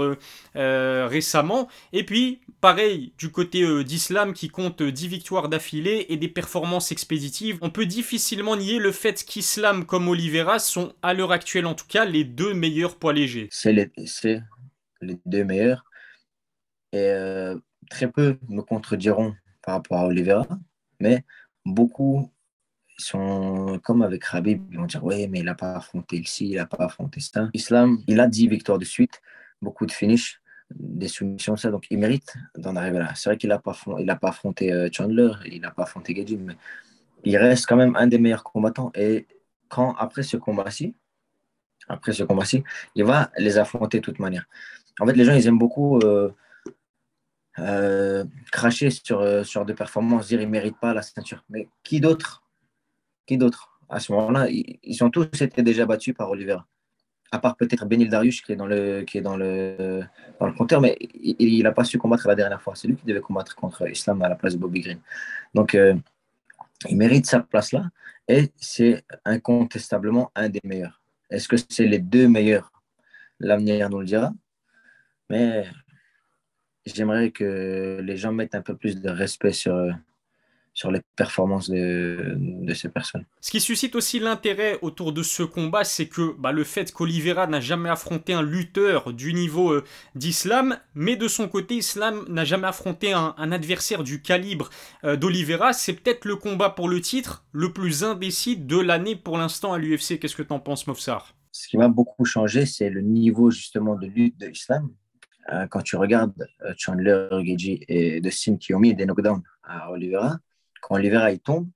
récemment. 0.54 1.68
Et 1.92 2.04
puis, 2.04 2.42
pareil, 2.61 3.12
du 3.18 3.32
côté 3.32 3.82
d'Islam, 3.82 4.35
qui 4.35 4.50
compte 4.50 4.82
10 4.82 5.08
victoires 5.08 5.49
d'affilée 5.49 6.06
et 6.11 6.16
des 6.16 6.28
performances 6.28 6.92
expéditives 6.92 7.58
on 7.62 7.71
peut 7.71 7.87
difficilement 7.87 8.57
nier 8.57 8.81
le 8.81 8.90
fait 8.90 9.25
qu'Islam 9.25 9.87
comme 9.87 10.09
Oliveira 10.09 10.59
sont, 10.59 10.95
à 11.00 11.14
l'heure 11.14 11.31
actuelle 11.31 11.64
en 11.66 11.75
tout 11.75 11.87
cas, 11.87 12.04
les 12.04 12.25
deux 12.25 12.54
meilleurs 12.54 12.99
poids 12.99 13.12
légers. 13.12 13.49
C'est 13.52 13.73
les, 13.73 13.90
les, 15.00 15.16
deux 15.25 15.45
meilleurs. 15.45 15.85
Et 16.92 16.99
euh, 16.99 17.57
très 17.88 18.11
peu 18.11 18.37
me 18.49 18.62
contrediront 18.62 19.35
par 19.64 19.76
rapport 19.76 19.99
à 19.99 20.07
Oliveira, 20.07 20.47
mais 20.99 21.25
beaucoup 21.64 22.33
sont 22.99 23.81
comme 23.85 24.02
avec 24.02 24.25
Rabib, 24.25 24.64
ils 24.73 24.78
vont 24.78 24.87
dire 24.87 25.04
Ouais, 25.04 25.28
mais 25.28 25.38
il 25.38 25.45
n'a 25.45 25.54
pas 25.54 25.76
affronté 25.76 26.16
ici, 26.16 26.50
il 26.50 26.57
n'a 26.57 26.66
pas 26.66 26.85
affronté 26.85 27.21
ça. 27.21 27.49
Islam, 27.54 27.99
il 28.09 28.19
a 28.19 28.26
10 28.26 28.49
victoires 28.49 28.78
de 28.78 28.85
suite, 28.85 29.23
beaucoup 29.62 29.87
de 29.87 29.92
finish, 29.92 30.40
des 30.75 31.09
soumissions, 31.09 31.57
ça, 31.57 31.71
donc 31.71 31.87
il 31.90 31.99
mérite 31.99 32.35
d'en 32.57 32.75
arriver 32.75 32.99
là. 32.99 33.14
C'est 33.14 33.31
vrai 33.31 33.37
qu'il 33.37 33.50
n'a 33.50 33.61
pas, 33.61 33.73
pas 33.73 34.28
affronté 34.28 34.73
euh, 34.73 34.88
Chandler, 34.92 35.33
il 35.47 35.61
n'a 35.61 35.71
pas 35.71 35.85
affronté 35.85 36.12
Gajim, 36.12 36.38
mais 36.38 36.57
il 37.24 37.36
reste 37.36 37.66
quand 37.66 37.76
même 37.76 37.96
un 37.96 38.06
des 38.06 38.18
meilleurs 38.18 38.44
combattants. 38.44 38.90
Et 38.94 39.26
quand, 39.68 39.94
après 39.94 40.22
ce 40.22 40.36
combat-ci, 40.36 40.94
après 41.88 42.12
ce 42.12 42.22
combat-ci, 42.24 42.62
il 42.94 43.04
va 43.04 43.30
les 43.38 43.58
affronter 43.58 43.98
de 43.98 44.04
toute 44.04 44.18
manière. 44.18 44.46
En 45.00 45.06
fait, 45.06 45.14
les 45.14 45.24
gens, 45.24 45.34
ils 45.34 45.46
aiment 45.46 45.58
beaucoup 45.58 45.98
euh, 46.00 46.30
euh, 47.58 48.24
cracher 48.50 48.90
sur, 48.90 49.20
euh, 49.20 49.42
sur 49.44 49.64
des 49.64 49.74
performances, 49.74 50.28
dire 50.28 50.38
qu'ils 50.38 50.48
ne 50.48 50.52
méritent 50.52 50.80
pas 50.80 50.94
la 50.94 51.02
ceinture. 51.02 51.44
Mais 51.48 51.68
qui 51.82 52.00
d'autre 52.00 52.42
Qui 53.26 53.38
d'autre 53.38 53.80
À 53.88 54.00
ce 54.00 54.12
moment-là, 54.12 54.48
ils, 54.50 55.04
ont 55.04 55.10
tous 55.10 55.28
été 55.40 55.62
déjà 55.62 55.86
battus 55.86 56.14
par 56.14 56.30
Oliveira. 56.30 56.66
à 57.30 57.38
part 57.38 57.56
peut-être 57.56 57.86
Benil 57.86 58.10
Darius 58.10 58.42
qui 58.42 58.52
est 58.52 58.56
dans 58.56 58.66
le, 58.66 59.02
qui 59.02 59.20
dans 59.22 59.36
le, 59.36 60.02
dans 60.38 60.46
le 60.46 60.52
compteur, 60.52 60.80
mais 60.80 60.98
il 61.00 61.62
n'a 61.62 61.72
pas 61.72 61.84
su 61.84 61.98
combattre 61.98 62.28
la 62.28 62.34
dernière 62.34 62.60
fois. 62.60 62.74
C'est 62.76 62.88
lui 62.88 62.96
qui 62.96 63.06
devait 63.06 63.20
combattre 63.20 63.56
contre 63.56 63.88
Islam 63.88 64.22
à 64.22 64.28
la 64.28 64.36
place 64.36 64.54
de 64.54 64.58
Bobby 64.58 64.80
Green. 64.80 65.00
Donc, 65.54 65.76
il 66.88 66.96
mérite 66.96 67.26
sa 67.26 67.40
place 67.40 67.72
là 67.72 67.90
et 68.28 68.50
c'est 68.56 69.04
incontestablement 69.24 70.30
un 70.34 70.48
des 70.48 70.60
meilleurs. 70.64 71.00
Est-ce 71.30 71.48
que 71.48 71.56
c'est 71.56 71.86
les 71.86 71.98
deux 71.98 72.28
meilleurs? 72.28 72.70
L'avenir 73.40 73.90
nous 73.90 74.00
le 74.00 74.06
dira. 74.06 74.32
Mais 75.30 75.66
j'aimerais 76.84 77.30
que 77.30 78.00
les 78.02 78.16
gens 78.16 78.32
mettent 78.32 78.54
un 78.54 78.62
peu 78.62 78.76
plus 78.76 79.00
de 79.00 79.08
respect 79.08 79.52
sur, 79.52 79.94
sur 80.74 80.90
les 80.90 81.02
performances 81.16 81.68
de, 81.68 82.34
de, 82.36 82.74
ces 82.74 82.88
personnes. 82.88 83.24
Ce 83.40 83.50
qui 83.50 83.60
suscite 83.60 83.94
aussi 83.94 84.18
l'intérêt 84.18 84.78
autour 84.80 85.12
de 85.12 85.22
ce 85.22 85.42
combat, 85.42 85.84
c'est 85.84 86.06
que 86.06 86.34
bah, 86.38 86.52
le 86.52 86.64
fait 86.64 86.92
qu'Olivera 86.92 87.46
n'a 87.46 87.60
jamais 87.60 87.90
affronté 87.90 88.32
un 88.32 88.42
lutteur 88.42 89.12
du 89.12 89.34
niveau 89.34 89.70
euh, 89.70 89.84
d'Islam, 90.14 90.78
mais 90.94 91.16
de 91.16 91.28
son 91.28 91.48
côté, 91.48 91.76
Islam 91.76 92.24
n'a 92.28 92.44
jamais 92.44 92.68
affronté 92.68 93.12
un, 93.12 93.34
adversaire 93.52 94.02
du 94.02 94.22
calibre 94.22 94.70
euh, 95.04 95.16
d'Olivera, 95.16 95.74
c'est 95.74 95.92
peut-être 95.92 96.24
le 96.24 96.36
combat 96.36 96.70
pour 96.70 96.88
le 96.88 97.00
titre 97.02 97.44
le 97.52 97.72
plus 97.72 98.02
indécis 98.02 98.56
de 98.56 98.78
l'année 98.78 99.14
pour 99.14 99.36
l'instant 99.36 99.74
à 99.74 99.78
l'UFC. 99.78 100.18
Qu'est-ce 100.18 100.36
que 100.36 100.42
tu 100.42 100.52
en 100.52 100.60
penses, 100.60 100.86
Mofsar? 100.86 101.34
Ce 101.50 101.68
qui 101.68 101.76
m'a 101.76 101.88
beaucoup 101.88 102.24
changé, 102.24 102.64
c'est 102.64 102.88
le 102.88 103.02
niveau 103.02 103.50
justement 103.50 103.94
de 103.94 104.06
lutte 104.06 104.38
de 104.40 104.48
Islam. 104.48 104.88
Euh, 105.52 105.66
quand 105.66 105.82
tu 105.82 105.96
regardes 105.96 106.48
Chandler, 106.78 107.28
Geji 107.44 107.84
et 107.88 108.22
Dustin 108.22 108.56
qui 108.56 108.72
ont 108.72 108.78
mis 108.78 108.94
des 108.94 109.04
knockdowns 109.04 109.42
à 109.64 109.90
Olivera, 109.90 110.38
quand 110.82 110.96
l'hiver 110.96 111.28
il 111.30 111.40
tombe, 111.40 111.70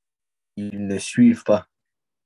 ils 0.57 0.87
ne 0.87 0.99
suivent 0.99 1.45
pas. 1.45 1.67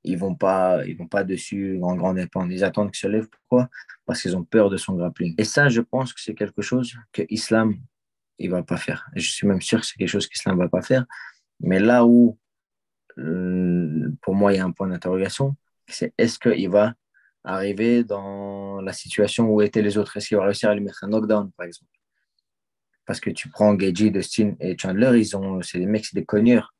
Ils 0.02 0.18
vont 0.18 0.36
vont 0.40 1.08
pas 1.08 1.24
dessus 1.24 1.78
en 1.82 1.94
grande 1.94 2.16
dépendance. 2.16 2.52
Ils 2.52 2.64
attendent 2.64 2.90
qu'il 2.90 3.00
se 3.00 3.06
lève. 3.06 3.28
Pourquoi? 3.28 3.68
Parce 4.06 4.22
qu'ils 4.22 4.36
ont 4.36 4.44
peur 4.44 4.70
de 4.70 4.78
son 4.78 4.94
grappling. 4.94 5.34
Et 5.36 5.44
ça, 5.44 5.68
je 5.68 5.82
pense 5.82 6.12
que 6.14 6.20
c'est 6.20 6.34
quelque 6.34 6.62
chose 6.62 6.94
que 7.12 7.22
Islam 7.28 7.76
il 8.40 8.50
va 8.50 8.62
pas 8.62 8.78
faire. 8.78 9.08
Je 9.14 9.30
suis 9.30 9.46
même 9.46 9.60
sûr 9.60 9.80
que 9.80 9.86
c'est 9.86 9.96
quelque 9.96 10.08
chose 10.08 10.26
qu'Islam 10.26 10.58
va 10.58 10.68
pas 10.68 10.80
faire. 10.82 11.04
Mais 11.60 11.78
là 11.78 12.06
où, 12.06 12.38
euh, 13.18 14.10
pour 14.22 14.34
moi, 14.34 14.52
il 14.52 14.56
y 14.56 14.58
a 14.58 14.64
un 14.64 14.72
point 14.72 14.88
d'interrogation, 14.88 15.56
c'est 15.86 16.14
est-ce 16.16 16.38
qu'il 16.38 16.70
va 16.70 16.94
arriver 17.44 18.02
dans 18.02 18.80
la 18.80 18.94
situation 18.94 19.50
où 19.50 19.60
étaient 19.60 19.82
les 19.82 19.98
autres? 19.98 20.16
Est-ce 20.16 20.28
qu'il 20.28 20.38
va 20.38 20.44
réussir 20.44 20.70
à 20.70 20.74
lui 20.74 20.82
mettre 20.82 21.04
un 21.04 21.08
knockdown, 21.08 21.52
par 21.52 21.66
exemple? 21.66 21.92
Parce 23.10 23.18
que 23.18 23.30
tu 23.30 23.48
prends 23.48 23.74
Gagey, 23.74 24.10
Dustin 24.10 24.54
et 24.60 24.78
Chandler, 24.78 25.18
ils 25.18 25.36
ont, 25.36 25.62
c'est 25.62 25.80
des 25.80 25.86
mecs, 25.86 26.06
c'est 26.06 26.14
des 26.14 26.24
cogneurs. 26.24 26.72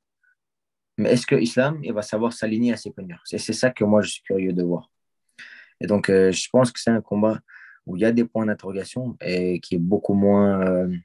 Mais 0.97 1.11
est-ce 1.11 1.27
que 1.27 1.35
Islam, 1.35 1.81
il 1.83 1.93
va 1.93 2.03
savoir 2.03 2.33
s'aligner 2.33 2.73
à 2.73 2.77
ces 2.77 2.93
cogneurs? 2.93 3.21
C'est, 3.25 3.39
ça 3.39 3.71
que 3.73 3.83
moi, 3.83 4.01
je 4.01 4.13
suis 4.13 4.23
curieux 4.23 4.53
de 4.53 4.63
voir. 4.63 4.93
Et 5.81 5.89
donc, 5.89 6.09
euh, 6.09 6.31
je 6.31 6.49
pense 6.49 6.71
que 6.71 6.79
c'est 6.79 6.93
un 6.93 7.01
combat 7.01 7.41
où 7.85 7.97
il 7.97 8.03
y 8.03 8.05
a 8.05 8.13
des 8.13 8.25
points 8.25 8.47
d'interrogation 8.47 9.17
et 9.21 9.59
qui 9.59 9.75
est 9.75 9.81
beaucoup 9.81 10.15
moins 10.15 10.63
euh, 10.65 10.97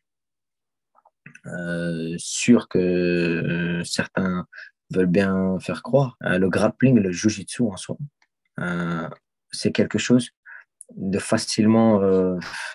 euh, 1.48 2.13
sûr 2.20 2.67
que 2.67 3.82
certains 3.84 4.46
veulent 4.91 5.08
bien 5.08 5.58
faire 5.60 5.82
croire. 5.82 6.17
le 6.22 6.48
grappling, 6.50 7.00
le 7.00 7.12
jujitsu 7.12 7.63
en 7.63 7.77
soi, 7.77 7.98
c'est 9.51 9.72
quelque 9.72 9.98
chose 9.98 10.29
de 10.96 11.17
facilement, 11.17 12.00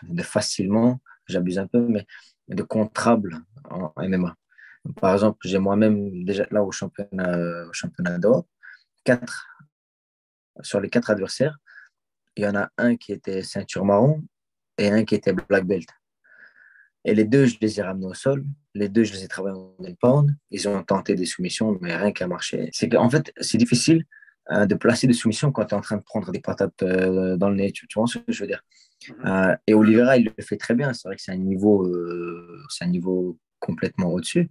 de 0.03 0.23
facilement, 0.25 1.01
j'abuse 1.31 1.59
un 1.59 1.67
peu, 1.67 1.87
mais 1.87 2.07
de 2.51 2.63
contrables 2.63 3.39
en 3.69 3.93
MMA. 3.97 4.35
Par 5.01 5.15
exemple, 5.15 5.39
j'ai 5.45 5.59
moi-même 5.59 6.25
déjà 6.25 6.47
là 6.51 6.63
au 6.63 6.73
championnat, 6.73 7.39
au 7.69 7.73
championnat 7.73 8.19
d'or, 8.19 8.47
quatre, 9.05 9.47
sur 10.63 10.81
les 10.81 10.89
quatre 10.89 11.11
adversaires, 11.11 11.59
il 12.37 12.45
y 12.45 12.47
en 12.47 12.57
a 12.57 12.71
un 12.79 12.97
qui 12.97 13.13
était 13.13 13.43
ceinture 13.43 13.85
marron 13.85 14.23
et 14.79 14.89
un 14.89 15.05
qui 15.05 15.15
était 15.15 15.33
black 15.33 15.65
belt. 15.65 15.89
Et 17.05 17.15
les 17.15 17.25
deux, 17.25 17.47
je 17.47 17.57
les 17.61 17.79
ai 17.79 17.83
ramenés 17.83 18.07
au 18.07 18.15
sol. 18.15 18.45
Les 18.75 18.89
deux, 18.89 19.05
je 19.05 19.13
les 19.13 19.25
ai 19.25 19.29
travaillés 19.29 19.57
en 19.57 19.75
pound. 20.01 20.37
Ils 20.51 20.69
ont 20.69 20.83
tenté 20.83 21.15
des 21.15 21.25
soumissions, 21.25 21.79
mais 21.81 21.97
rien 21.97 22.13
qui 22.13 22.23
a 22.23 22.27
marché. 22.27 22.69
C'est 22.73 22.89
qu'en 22.89 23.09
fait, 23.09 23.33
c'est 23.41 23.59
difficile 23.59 24.05
euh, 24.51 24.67
de 24.67 24.75
placer 24.75 25.07
des 25.07 25.15
soumissions 25.15 25.51
quand 25.51 25.65
tu 25.65 25.75
es 25.75 25.79
en 25.79 25.81
train 25.81 25.97
de 25.97 26.03
prendre 26.03 26.31
des 26.31 26.41
patates 26.41 26.83
euh, 26.83 27.37
dans 27.37 27.49
le 27.49 27.57
nez. 27.57 27.73
Tu 27.73 27.87
vois 27.95 28.07
ce 28.07 28.19
que 28.19 28.33
je 28.33 28.43
veux 28.43 28.47
dire? 28.47 28.63
Euh, 29.25 29.57
et 29.67 29.75
Oliveira, 29.75 30.17
il 30.17 30.33
le 30.37 30.43
fait 30.43 30.57
très 30.57 30.75
bien. 30.75 30.93
C'est 30.93 31.09
vrai 31.09 31.17
que 31.17 31.23
c'est 31.23 31.33
un 31.33 31.37
niveau, 31.37 31.87
euh, 31.87 32.63
un 32.81 32.87
niveau 32.87 33.39
complètement 33.59 34.09
au-dessus. 34.09 34.51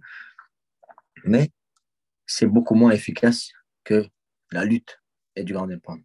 Mais 1.24 1.50
c'est 2.26 2.46
beaucoup 2.46 2.74
moins 2.74 2.90
efficace 2.90 3.50
que 3.84 4.06
la 4.52 4.64
lutte 4.64 5.00
et 5.36 5.44
du 5.44 5.52
grand 5.52 5.68
pound. 5.80 6.02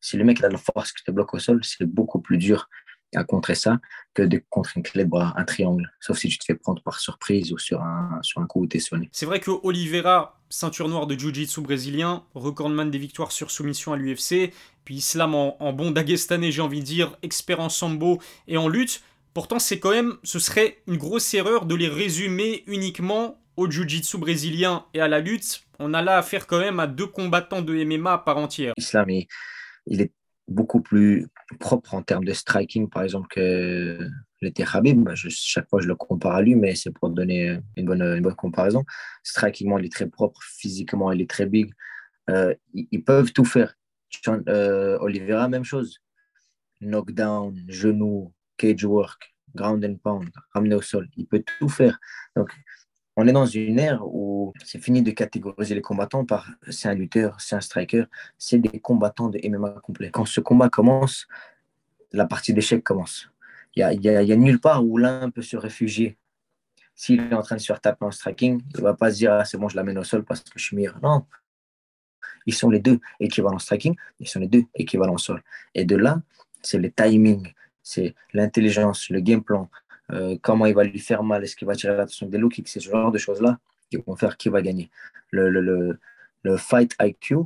Si 0.00 0.16
le 0.16 0.24
mec 0.24 0.42
a 0.42 0.48
la 0.48 0.58
force 0.58 0.92
qui 0.92 1.02
te 1.02 1.10
bloque 1.10 1.34
au 1.34 1.38
sol, 1.38 1.64
c'est 1.64 1.86
beaucoup 1.86 2.20
plus 2.20 2.38
dur 2.38 2.68
à 3.16 3.24
contrer 3.24 3.54
ça 3.54 3.78
que 4.14 4.22
de 4.22 4.42
contre 4.50 4.76
une 4.76 4.82
clé 4.82 5.04
bras, 5.04 5.32
un 5.36 5.44
triangle. 5.44 5.92
Sauf 6.00 6.18
si 6.18 6.28
tu 6.28 6.38
te 6.38 6.44
fais 6.44 6.54
prendre 6.54 6.82
par 6.82 7.00
surprise 7.00 7.52
ou 7.52 7.58
sur 7.58 7.82
un, 7.82 8.18
sur 8.22 8.40
un 8.40 8.46
coup 8.46 8.62
où 8.62 8.66
tu 8.66 8.76
es 8.76 8.80
sonné. 8.80 9.08
C'est 9.12 9.26
vrai 9.26 9.40
que 9.40 9.50
Oliveira, 9.62 10.40
ceinture 10.48 10.88
noire 10.88 11.06
de 11.06 11.18
Jiu-Jitsu 11.18 11.60
brésilien, 11.60 12.24
recordman 12.34 12.90
des 12.90 12.98
victoires 12.98 13.32
sur 13.32 13.50
soumission 13.50 13.92
à 13.92 13.96
l'UFC, 13.96 14.52
puis 14.84 14.96
Islam 14.96 15.34
en, 15.34 15.72
bon 15.72 15.90
dagestanais, 15.90 16.52
j'ai 16.52 16.62
envie 16.62 16.80
de 16.80 16.84
dire, 16.84 17.16
expert 17.22 17.60
en 17.60 17.68
sambo 17.68 18.20
et 18.46 18.56
en 18.56 18.68
lutte. 18.68 19.02
Pourtant, 19.32 19.58
c'est 19.58 19.80
quand 19.80 19.90
même, 19.90 20.14
ce 20.22 20.38
serait 20.38 20.78
une 20.86 20.96
grosse 20.96 21.34
erreur 21.34 21.66
de 21.66 21.74
les 21.74 21.88
résumer 21.88 22.62
uniquement 22.66 23.40
au 23.56 23.70
jiu-jitsu 23.70 24.18
brésilien 24.18 24.84
et 24.94 25.00
à 25.00 25.08
la 25.08 25.20
lutte. 25.20 25.64
On 25.78 25.94
a 25.94 26.02
là 26.02 26.18
affaire 26.18 26.46
quand 26.46 26.60
même 26.60 26.78
à 26.78 26.86
deux 26.86 27.06
combattants 27.06 27.62
de 27.62 27.84
MMA 27.84 28.12
à 28.12 28.18
part 28.18 28.38
entière. 28.38 28.74
Islam, 28.76 29.08
il 29.86 30.00
est 30.00 30.12
beaucoup 30.46 30.80
plus 30.80 31.28
propre 31.58 31.94
en 31.94 32.02
termes 32.02 32.24
de 32.24 32.32
striking, 32.32 32.88
par 32.88 33.02
exemple, 33.02 33.28
que 33.30 33.98
l'était 34.40 34.64
Khabib. 34.64 35.08
chaque 35.14 35.68
fois, 35.68 35.80
je 35.80 35.88
le 35.88 35.94
compare 35.94 36.34
à 36.36 36.42
lui, 36.42 36.54
mais 36.54 36.74
c'est 36.74 36.90
pour 36.90 37.10
donner 37.10 37.58
une 37.76 37.86
bonne, 37.86 38.02
une 38.02 38.22
bonne 38.22 38.34
comparaison. 38.34 38.84
Strikingement, 39.22 39.78
il 39.78 39.86
est 39.86 39.92
très 39.92 40.08
propre. 40.08 40.40
Physiquement, 40.42 41.12
il 41.12 41.20
est 41.20 41.30
très 41.30 41.46
big. 41.46 41.72
Euh, 42.30 42.54
ils, 42.72 43.04
peuvent 43.04 43.32
tout 43.32 43.44
faire. 43.44 43.74
Euh, 44.48 44.98
Oliveira, 45.00 45.48
même 45.48 45.64
chose. 45.64 45.98
Knockdown, 46.80 47.56
genou, 47.68 48.32
cage 48.56 48.84
work, 48.84 49.34
ground 49.54 49.84
and 49.84 49.96
pound, 50.02 50.30
ramener 50.52 50.74
au 50.74 50.82
sol. 50.82 51.08
Il 51.16 51.26
peut 51.26 51.42
tout 51.58 51.68
faire. 51.68 51.98
Donc, 52.36 52.50
on 53.16 53.28
est 53.28 53.32
dans 53.32 53.46
une 53.46 53.78
ère 53.78 54.04
où 54.06 54.52
c'est 54.64 54.82
fini 54.82 55.02
de 55.02 55.10
catégoriser 55.10 55.74
les 55.74 55.82
combattants 55.82 56.24
par 56.24 56.50
c'est 56.68 56.88
un 56.88 56.94
lutteur, 56.94 57.40
c'est 57.40 57.54
un 57.54 57.60
striker, 57.60 58.04
c'est 58.38 58.58
des 58.58 58.80
combattants 58.80 59.28
de 59.28 59.40
MMA 59.48 59.70
complet. 59.82 60.10
Quand 60.10 60.24
ce 60.24 60.40
combat 60.40 60.68
commence, 60.68 61.28
la 62.12 62.26
partie 62.26 62.52
d'échec 62.52 62.82
commence. 62.82 63.30
Il 63.76 63.86
n'y 64.00 64.08
a, 64.08 64.36
nulle 64.36 64.60
part 64.60 64.84
où 64.84 64.98
l'un 64.98 65.30
peut 65.30 65.42
se 65.42 65.56
réfugier. 65.56 66.16
S'il 66.94 67.20
est 67.20 67.34
en 67.34 67.42
train 67.42 67.56
de 67.56 67.60
se 67.60 67.66
faire 67.66 67.80
taper 67.80 68.04
en 68.04 68.12
striking, 68.12 68.62
il 68.72 68.76
ne 68.78 68.82
va 68.82 68.94
pas 68.94 69.10
se 69.10 69.16
dire 69.16 69.32
ah, 69.32 69.44
c'est 69.44 69.58
bon, 69.58 69.68
je 69.68 69.76
l'amène 69.76 69.98
au 69.98 70.04
sol 70.04 70.24
parce 70.24 70.40
que 70.40 70.58
je 70.58 70.64
suis 70.64 70.76
meilleur. 70.76 70.98
Non. 71.02 71.26
Ils 72.46 72.54
sont 72.54 72.70
les 72.70 72.78
deux 72.78 73.00
équivalents 73.20 73.58
striking, 73.58 73.96
ils 74.20 74.28
sont 74.28 74.38
les 74.40 74.48
deux 74.48 74.64
équivalents 74.74 75.14
au 75.14 75.18
sol. 75.18 75.42
Et 75.74 75.84
de 75.84 75.96
là, 75.96 76.20
c'est 76.62 76.78
le 76.78 76.90
timing, 76.90 77.52
c'est 77.82 78.14
l'intelligence, 78.32 79.08
le 79.10 79.20
game 79.20 79.42
plan, 79.42 79.68
euh, 80.12 80.36
comment 80.42 80.66
il 80.66 80.74
va 80.74 80.84
lui 80.84 80.98
faire 80.98 81.22
mal, 81.22 81.44
est-ce 81.44 81.56
qu'il 81.56 81.66
va 81.66 81.74
tirer 81.74 81.96
l'attention 81.96 82.26
des 82.26 82.38
low 82.38 82.48
kicks, 82.48 82.68
c'est 82.68 82.80
ce 82.80 82.90
genre 82.90 83.10
de 83.10 83.18
choses-là 83.18 83.58
qui 83.90 83.96
vont 83.96 84.16
faire 84.16 84.36
qui 84.36 84.48
va 84.48 84.62
gagner. 84.62 84.90
Le, 85.30 85.48
le, 85.50 85.98
le, 86.42 86.56
fight 86.56 86.94
IQ, 87.00 87.36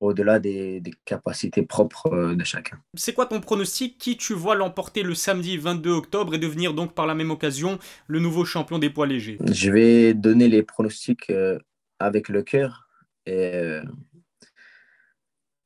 au-delà 0.00 0.38
des, 0.38 0.80
des, 0.80 0.92
capacités 1.04 1.62
propres 1.62 2.12
euh, 2.12 2.34
de 2.34 2.44
chacun. 2.44 2.78
C'est 2.94 3.14
quoi 3.14 3.26
ton 3.26 3.40
pronostic? 3.40 3.98
Qui 3.98 4.16
tu 4.16 4.34
vois 4.34 4.54
l'emporter 4.54 5.02
le 5.02 5.14
samedi 5.14 5.56
22 5.56 5.90
octobre 5.90 6.34
et 6.34 6.38
devenir 6.38 6.74
donc 6.74 6.94
par 6.94 7.06
la 7.06 7.14
même 7.14 7.30
occasion 7.30 7.78
le 8.06 8.18
nouveau 8.18 8.44
champion 8.44 8.78
des 8.78 8.90
poids 8.90 9.06
légers? 9.06 9.38
Je 9.50 9.70
vais 9.70 10.14
donner 10.14 10.48
les 10.48 10.62
pronostics 10.62 11.30
euh, 11.30 11.58
avec 11.98 12.28
le 12.28 12.42
cœur 12.42 12.88
et, 13.26 13.80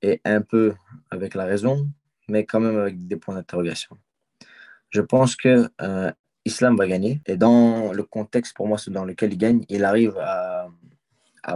et 0.02 0.21
un 0.25 0.40
peu 0.40 0.75
avec 1.11 1.35
la 1.35 1.45
raison, 1.45 1.88
mais 2.28 2.45
quand 2.45 2.61
même 2.61 2.78
avec 2.78 3.07
des 3.07 3.16
points 3.16 3.35
d'interrogation 3.35 3.99
je 4.93 5.01
pense 5.01 5.37
que 5.37 5.69
euh, 5.81 6.13
Islam 6.45 6.77
va 6.77 6.87
gagner. 6.87 7.21
Et 7.27 7.37
dans 7.37 7.93
le 7.93 8.03
contexte, 8.05 8.55
pour 8.55 8.69
moi, 8.69 8.79
dans 8.89 9.05
lequel 9.05 9.33
il 9.33 9.39
gagne, 9.39 9.65
il 9.69 9.85
arrive 9.85 10.17
à, 10.19 10.69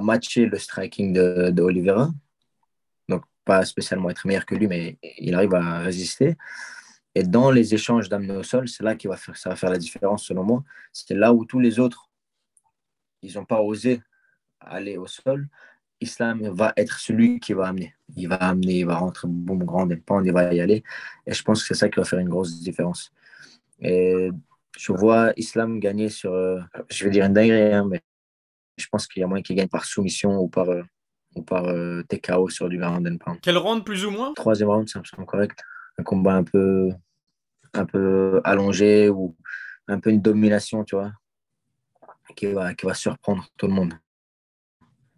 matcher 0.00 0.46
le 0.46 0.58
striking 0.58 1.12
de, 1.12 1.62
Oliveira. 1.62 2.10
Donc, 3.08 3.22
pas 3.44 3.64
spécialement 3.64 4.10
être 4.10 4.26
meilleur 4.26 4.46
que 4.46 4.54
lui, 4.54 4.66
mais 4.66 4.98
il 5.18 5.34
arrive 5.34 5.54
à 5.54 5.78
résister. 5.78 6.36
Et 7.14 7.22
dans 7.22 7.50
les 7.50 7.72
échanges 7.72 8.08
d'amener 8.08 8.36
au 8.36 8.42
sol, 8.42 8.68
c'est 8.68 8.82
là 8.82 8.96
qu'il 8.96 9.08
va 9.08 9.16
faire, 9.16 9.36
ça 9.36 9.50
va 9.50 9.56
faire 9.56 9.70
la 9.70 9.78
différence, 9.78 10.24
selon 10.24 10.42
moi. 10.42 10.64
C'est 10.92 11.14
là 11.14 11.32
où 11.32 11.44
tous 11.44 11.60
les 11.60 11.78
autres, 11.78 12.10
ils 13.22 13.34
n'ont 13.34 13.44
pas 13.44 13.60
osé 13.60 14.02
aller 14.60 14.96
au 14.96 15.06
sol. 15.06 15.48
Islam 16.00 16.48
va 16.48 16.72
être 16.76 16.98
celui 16.98 17.40
qui 17.40 17.52
va 17.52 17.68
amener. 17.68 17.94
Il 18.16 18.28
va 18.28 18.36
amener, 18.36 18.80
il 18.80 18.86
va 18.86 18.96
rentrer, 18.96 19.28
boum, 19.28 19.64
grand, 19.64 19.88
il 20.24 20.32
va 20.32 20.52
y 20.52 20.60
aller. 20.60 20.82
Et 21.26 21.32
je 21.32 21.42
pense 21.42 21.62
que 21.62 21.68
c'est 21.68 21.80
ça 21.80 21.88
qui 21.88 21.98
va 21.98 22.04
faire 22.04 22.18
une 22.18 22.28
grosse 22.28 22.60
différence. 22.60 23.12
Et 23.80 24.30
je 24.76 24.92
vois 24.92 25.32
Islam 25.36 25.80
gagner 25.80 26.08
sur, 26.08 26.32
euh, 26.32 26.60
je 26.88 27.04
vais 27.04 27.10
dire 27.10 27.24
une 27.24 27.32
dinguerie, 27.32 27.74
hein, 27.74 27.86
mais 27.88 28.02
je 28.76 28.86
pense 28.90 29.06
qu'il 29.06 29.20
y 29.20 29.24
a 29.24 29.26
moyen 29.26 29.42
qu'il 29.42 29.56
gagne 29.56 29.68
par 29.68 29.84
soumission 29.84 30.38
ou 30.38 30.48
par, 30.48 30.68
euh, 30.68 30.82
ou 31.34 31.42
par 31.42 31.64
euh, 31.66 32.02
TKO 32.08 32.48
sur 32.48 32.68
du 32.68 32.78
ground 32.78 33.06
and 33.06 33.16
pound. 33.18 33.38
Quel 33.42 33.56
round 33.56 33.84
plus 33.84 34.04
ou 34.04 34.10
moins? 34.10 34.34
Troisième 34.34 34.68
round, 34.68 34.88
ça 34.88 34.98
me 34.98 35.04
semble 35.04 35.26
correct. 35.26 35.58
un 35.98 36.02
combat 36.02 36.34
un 36.34 36.44
peu, 36.44 36.90
un 37.74 37.86
peu 37.86 38.40
allongé 38.44 39.08
ou 39.08 39.34
un 39.88 40.00
peu 40.00 40.10
une 40.10 40.20
domination, 40.20 40.84
tu 40.84 40.96
vois, 40.96 41.12
qui 42.34 42.46
va, 42.46 42.74
qui 42.74 42.86
va 42.86 42.94
surprendre 42.94 43.48
tout 43.56 43.66
le 43.66 43.72
monde, 43.72 43.94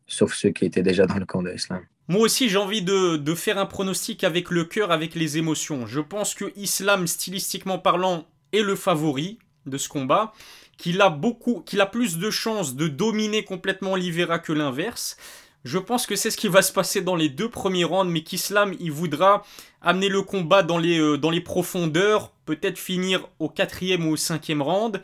sauf 0.06 0.34
ceux 0.34 0.50
qui 0.50 0.66
étaient 0.66 0.82
déjà 0.82 1.06
dans 1.06 1.16
le 1.16 1.26
camp 1.26 1.42
de 1.42 1.50
l'islam. 1.50 1.84
Moi 2.06 2.22
aussi, 2.22 2.48
j'ai 2.48 2.56
envie 2.56 2.80
de, 2.80 3.16
de, 3.16 3.34
faire 3.34 3.58
un 3.58 3.66
pronostic 3.66 4.24
avec 4.24 4.50
le 4.50 4.64
cœur, 4.64 4.92
avec 4.92 5.14
les 5.14 5.36
émotions. 5.36 5.86
Je 5.86 6.00
pense 6.00 6.34
que 6.34 6.52
Islam, 6.56 7.06
stylistiquement 7.06 7.78
parlant, 7.78 8.26
est 8.52 8.62
le 8.62 8.76
favori 8.76 9.38
de 9.66 9.78
ce 9.78 9.88
combat, 9.88 10.32
qu'il 10.76 11.00
a 11.00 11.10
beaucoup, 11.10 11.64
a 11.78 11.86
plus 11.86 12.18
de 12.18 12.30
chances 12.30 12.74
de 12.74 12.88
dominer 12.88 13.44
complètement 13.44 13.92
Oliveira 13.92 14.38
que 14.38 14.52
l'inverse. 14.52 15.16
Je 15.64 15.78
pense 15.78 16.06
que 16.06 16.16
c'est 16.16 16.30
ce 16.30 16.36
qui 16.36 16.48
va 16.48 16.62
se 16.62 16.72
passer 16.72 17.00
dans 17.00 17.16
les 17.16 17.28
deux 17.28 17.50
premiers 17.50 17.84
rounds, 17.84 18.10
mais 18.10 18.22
qu'Islam, 18.22 18.74
il 18.78 18.92
voudra 18.92 19.42
amener 19.82 20.08
le 20.08 20.22
combat 20.22 20.62
dans 20.62 20.78
les, 20.78 20.98
euh, 20.98 21.18
dans 21.18 21.30
les 21.30 21.40
profondeurs, 21.40 22.32
peut-être 22.46 22.78
finir 22.78 23.28
au 23.38 23.48
quatrième 23.48 24.06
ou 24.06 24.12
au 24.12 24.16
cinquième 24.16 24.62
round. 24.62 25.02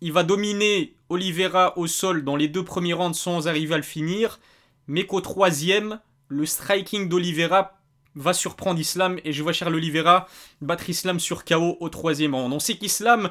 Il 0.00 0.12
va 0.12 0.24
dominer 0.24 0.96
Oliveira 1.08 1.78
au 1.78 1.86
sol 1.86 2.24
dans 2.24 2.36
les 2.36 2.48
deux 2.48 2.64
premiers 2.64 2.92
rounds 2.92 3.18
sans 3.18 3.46
arriver 3.46 3.74
à 3.74 3.78
le 3.78 3.84
finir 3.84 4.40
mais 4.86 5.06
qu'au 5.06 5.20
troisième, 5.20 6.00
le 6.28 6.46
striking 6.46 7.08
d'Olivera 7.08 7.78
va 8.14 8.32
surprendre 8.32 8.78
Islam 8.78 9.18
et 9.24 9.32
je 9.32 9.42
vois 9.42 9.52
Charles 9.52 9.74
Oliveira 9.74 10.28
battre 10.60 10.88
Islam 10.90 11.20
sur 11.20 11.44
KO 11.44 11.76
au 11.80 11.88
troisième 11.88 12.34
round. 12.34 12.52
On 12.52 12.60
sait 12.60 12.76
qu'Islam, 12.76 13.30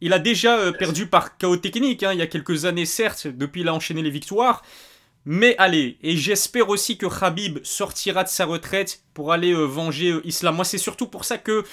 il 0.00 0.12
a 0.12 0.18
déjà 0.18 0.58
euh, 0.58 0.72
perdu 0.72 1.06
par 1.06 1.38
KO 1.38 1.56
technique, 1.56 2.02
hein, 2.02 2.12
il 2.12 2.18
y 2.18 2.22
a 2.22 2.26
quelques 2.26 2.64
années 2.64 2.86
certes, 2.86 3.26
depuis 3.26 3.62
il 3.62 3.68
a 3.68 3.74
enchaîné 3.74 4.02
les 4.02 4.10
victoires. 4.10 4.62
Mais 5.24 5.56
allez, 5.58 5.98
et 6.02 6.16
j'espère 6.16 6.68
aussi 6.68 6.96
que 6.96 7.06
Khabib 7.06 7.58
sortira 7.62 8.24
de 8.24 8.28
sa 8.28 8.46
retraite 8.46 9.02
pour 9.14 9.32
aller 9.32 9.52
euh, 9.52 9.64
venger 9.64 10.12
euh, 10.12 10.22
Islam. 10.24 10.56
Moi 10.56 10.64
c'est 10.64 10.78
surtout 10.78 11.06
pour 11.06 11.24
ça 11.24 11.38
que 11.38 11.64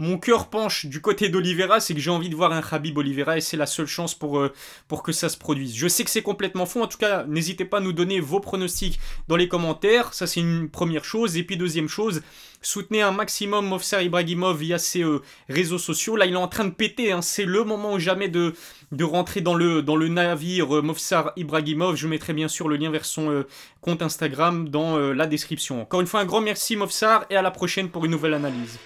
mon 0.00 0.16
cœur 0.16 0.48
penche 0.48 0.86
du 0.86 1.02
côté 1.02 1.28
d'Olivera, 1.28 1.78
c'est 1.78 1.92
que 1.92 2.00
j'ai 2.00 2.10
envie 2.10 2.30
de 2.30 2.34
voir 2.34 2.52
un 2.52 2.62
Khabib 2.62 2.96
Olivera 2.96 3.36
et 3.36 3.42
c'est 3.42 3.58
la 3.58 3.66
seule 3.66 3.86
chance 3.86 4.14
pour, 4.14 4.38
euh, 4.38 4.50
pour 4.88 5.02
que 5.02 5.12
ça 5.12 5.28
se 5.28 5.36
produise. 5.36 5.76
Je 5.76 5.88
sais 5.88 6.04
que 6.04 6.10
c'est 6.10 6.22
complètement 6.22 6.64
faux, 6.64 6.82
en 6.82 6.86
tout 6.86 6.96
cas, 6.96 7.24
n'hésitez 7.24 7.66
pas 7.66 7.78
à 7.78 7.80
nous 7.80 7.92
donner 7.92 8.18
vos 8.18 8.40
pronostics 8.40 8.98
dans 9.28 9.36
les 9.36 9.46
commentaires, 9.46 10.14
ça 10.14 10.26
c'est 10.26 10.40
une 10.40 10.70
première 10.70 11.04
chose. 11.04 11.36
Et 11.36 11.42
puis 11.42 11.58
deuxième 11.58 11.88
chose, 11.88 12.22
soutenez 12.62 13.02
un 13.02 13.10
maximum 13.10 13.66
Mofsar 13.66 14.00
Ibrahimov 14.00 14.56
via 14.56 14.78
ses 14.78 15.02
euh, 15.02 15.20
réseaux 15.50 15.76
sociaux. 15.76 16.16
Là, 16.16 16.24
il 16.24 16.32
est 16.32 16.36
en 16.36 16.48
train 16.48 16.64
de 16.64 16.70
péter, 16.70 17.12
hein. 17.12 17.20
c'est 17.20 17.44
le 17.44 17.62
moment 17.62 17.92
ou 17.92 17.98
jamais 17.98 18.28
de, 18.28 18.54
rentrer 19.02 19.42
dans 19.42 19.54
le, 19.54 19.82
navire 20.08 20.76
euh, 20.76 20.80
Mofsar 20.80 21.32
Ibrahimov. 21.36 21.96
Je 21.96 22.08
mettrai 22.08 22.32
bien 22.32 22.48
sûr 22.48 22.68
le 22.68 22.76
lien 22.76 22.90
vers 22.90 23.04
son 23.04 23.44
compte 23.82 24.00
Instagram 24.00 24.70
dans 24.70 24.98
la 24.98 25.26
description. 25.26 25.82
Encore 25.82 26.00
une 26.00 26.06
fois, 26.06 26.20
un 26.20 26.24
grand 26.24 26.40
merci 26.40 26.74
Mofsar 26.74 27.26
et 27.28 27.36
à 27.36 27.42
la 27.42 27.50
prochaine 27.50 27.90
pour 27.90 28.06
une 28.06 28.12
nouvelle 28.12 28.34
analyse. 28.34 28.78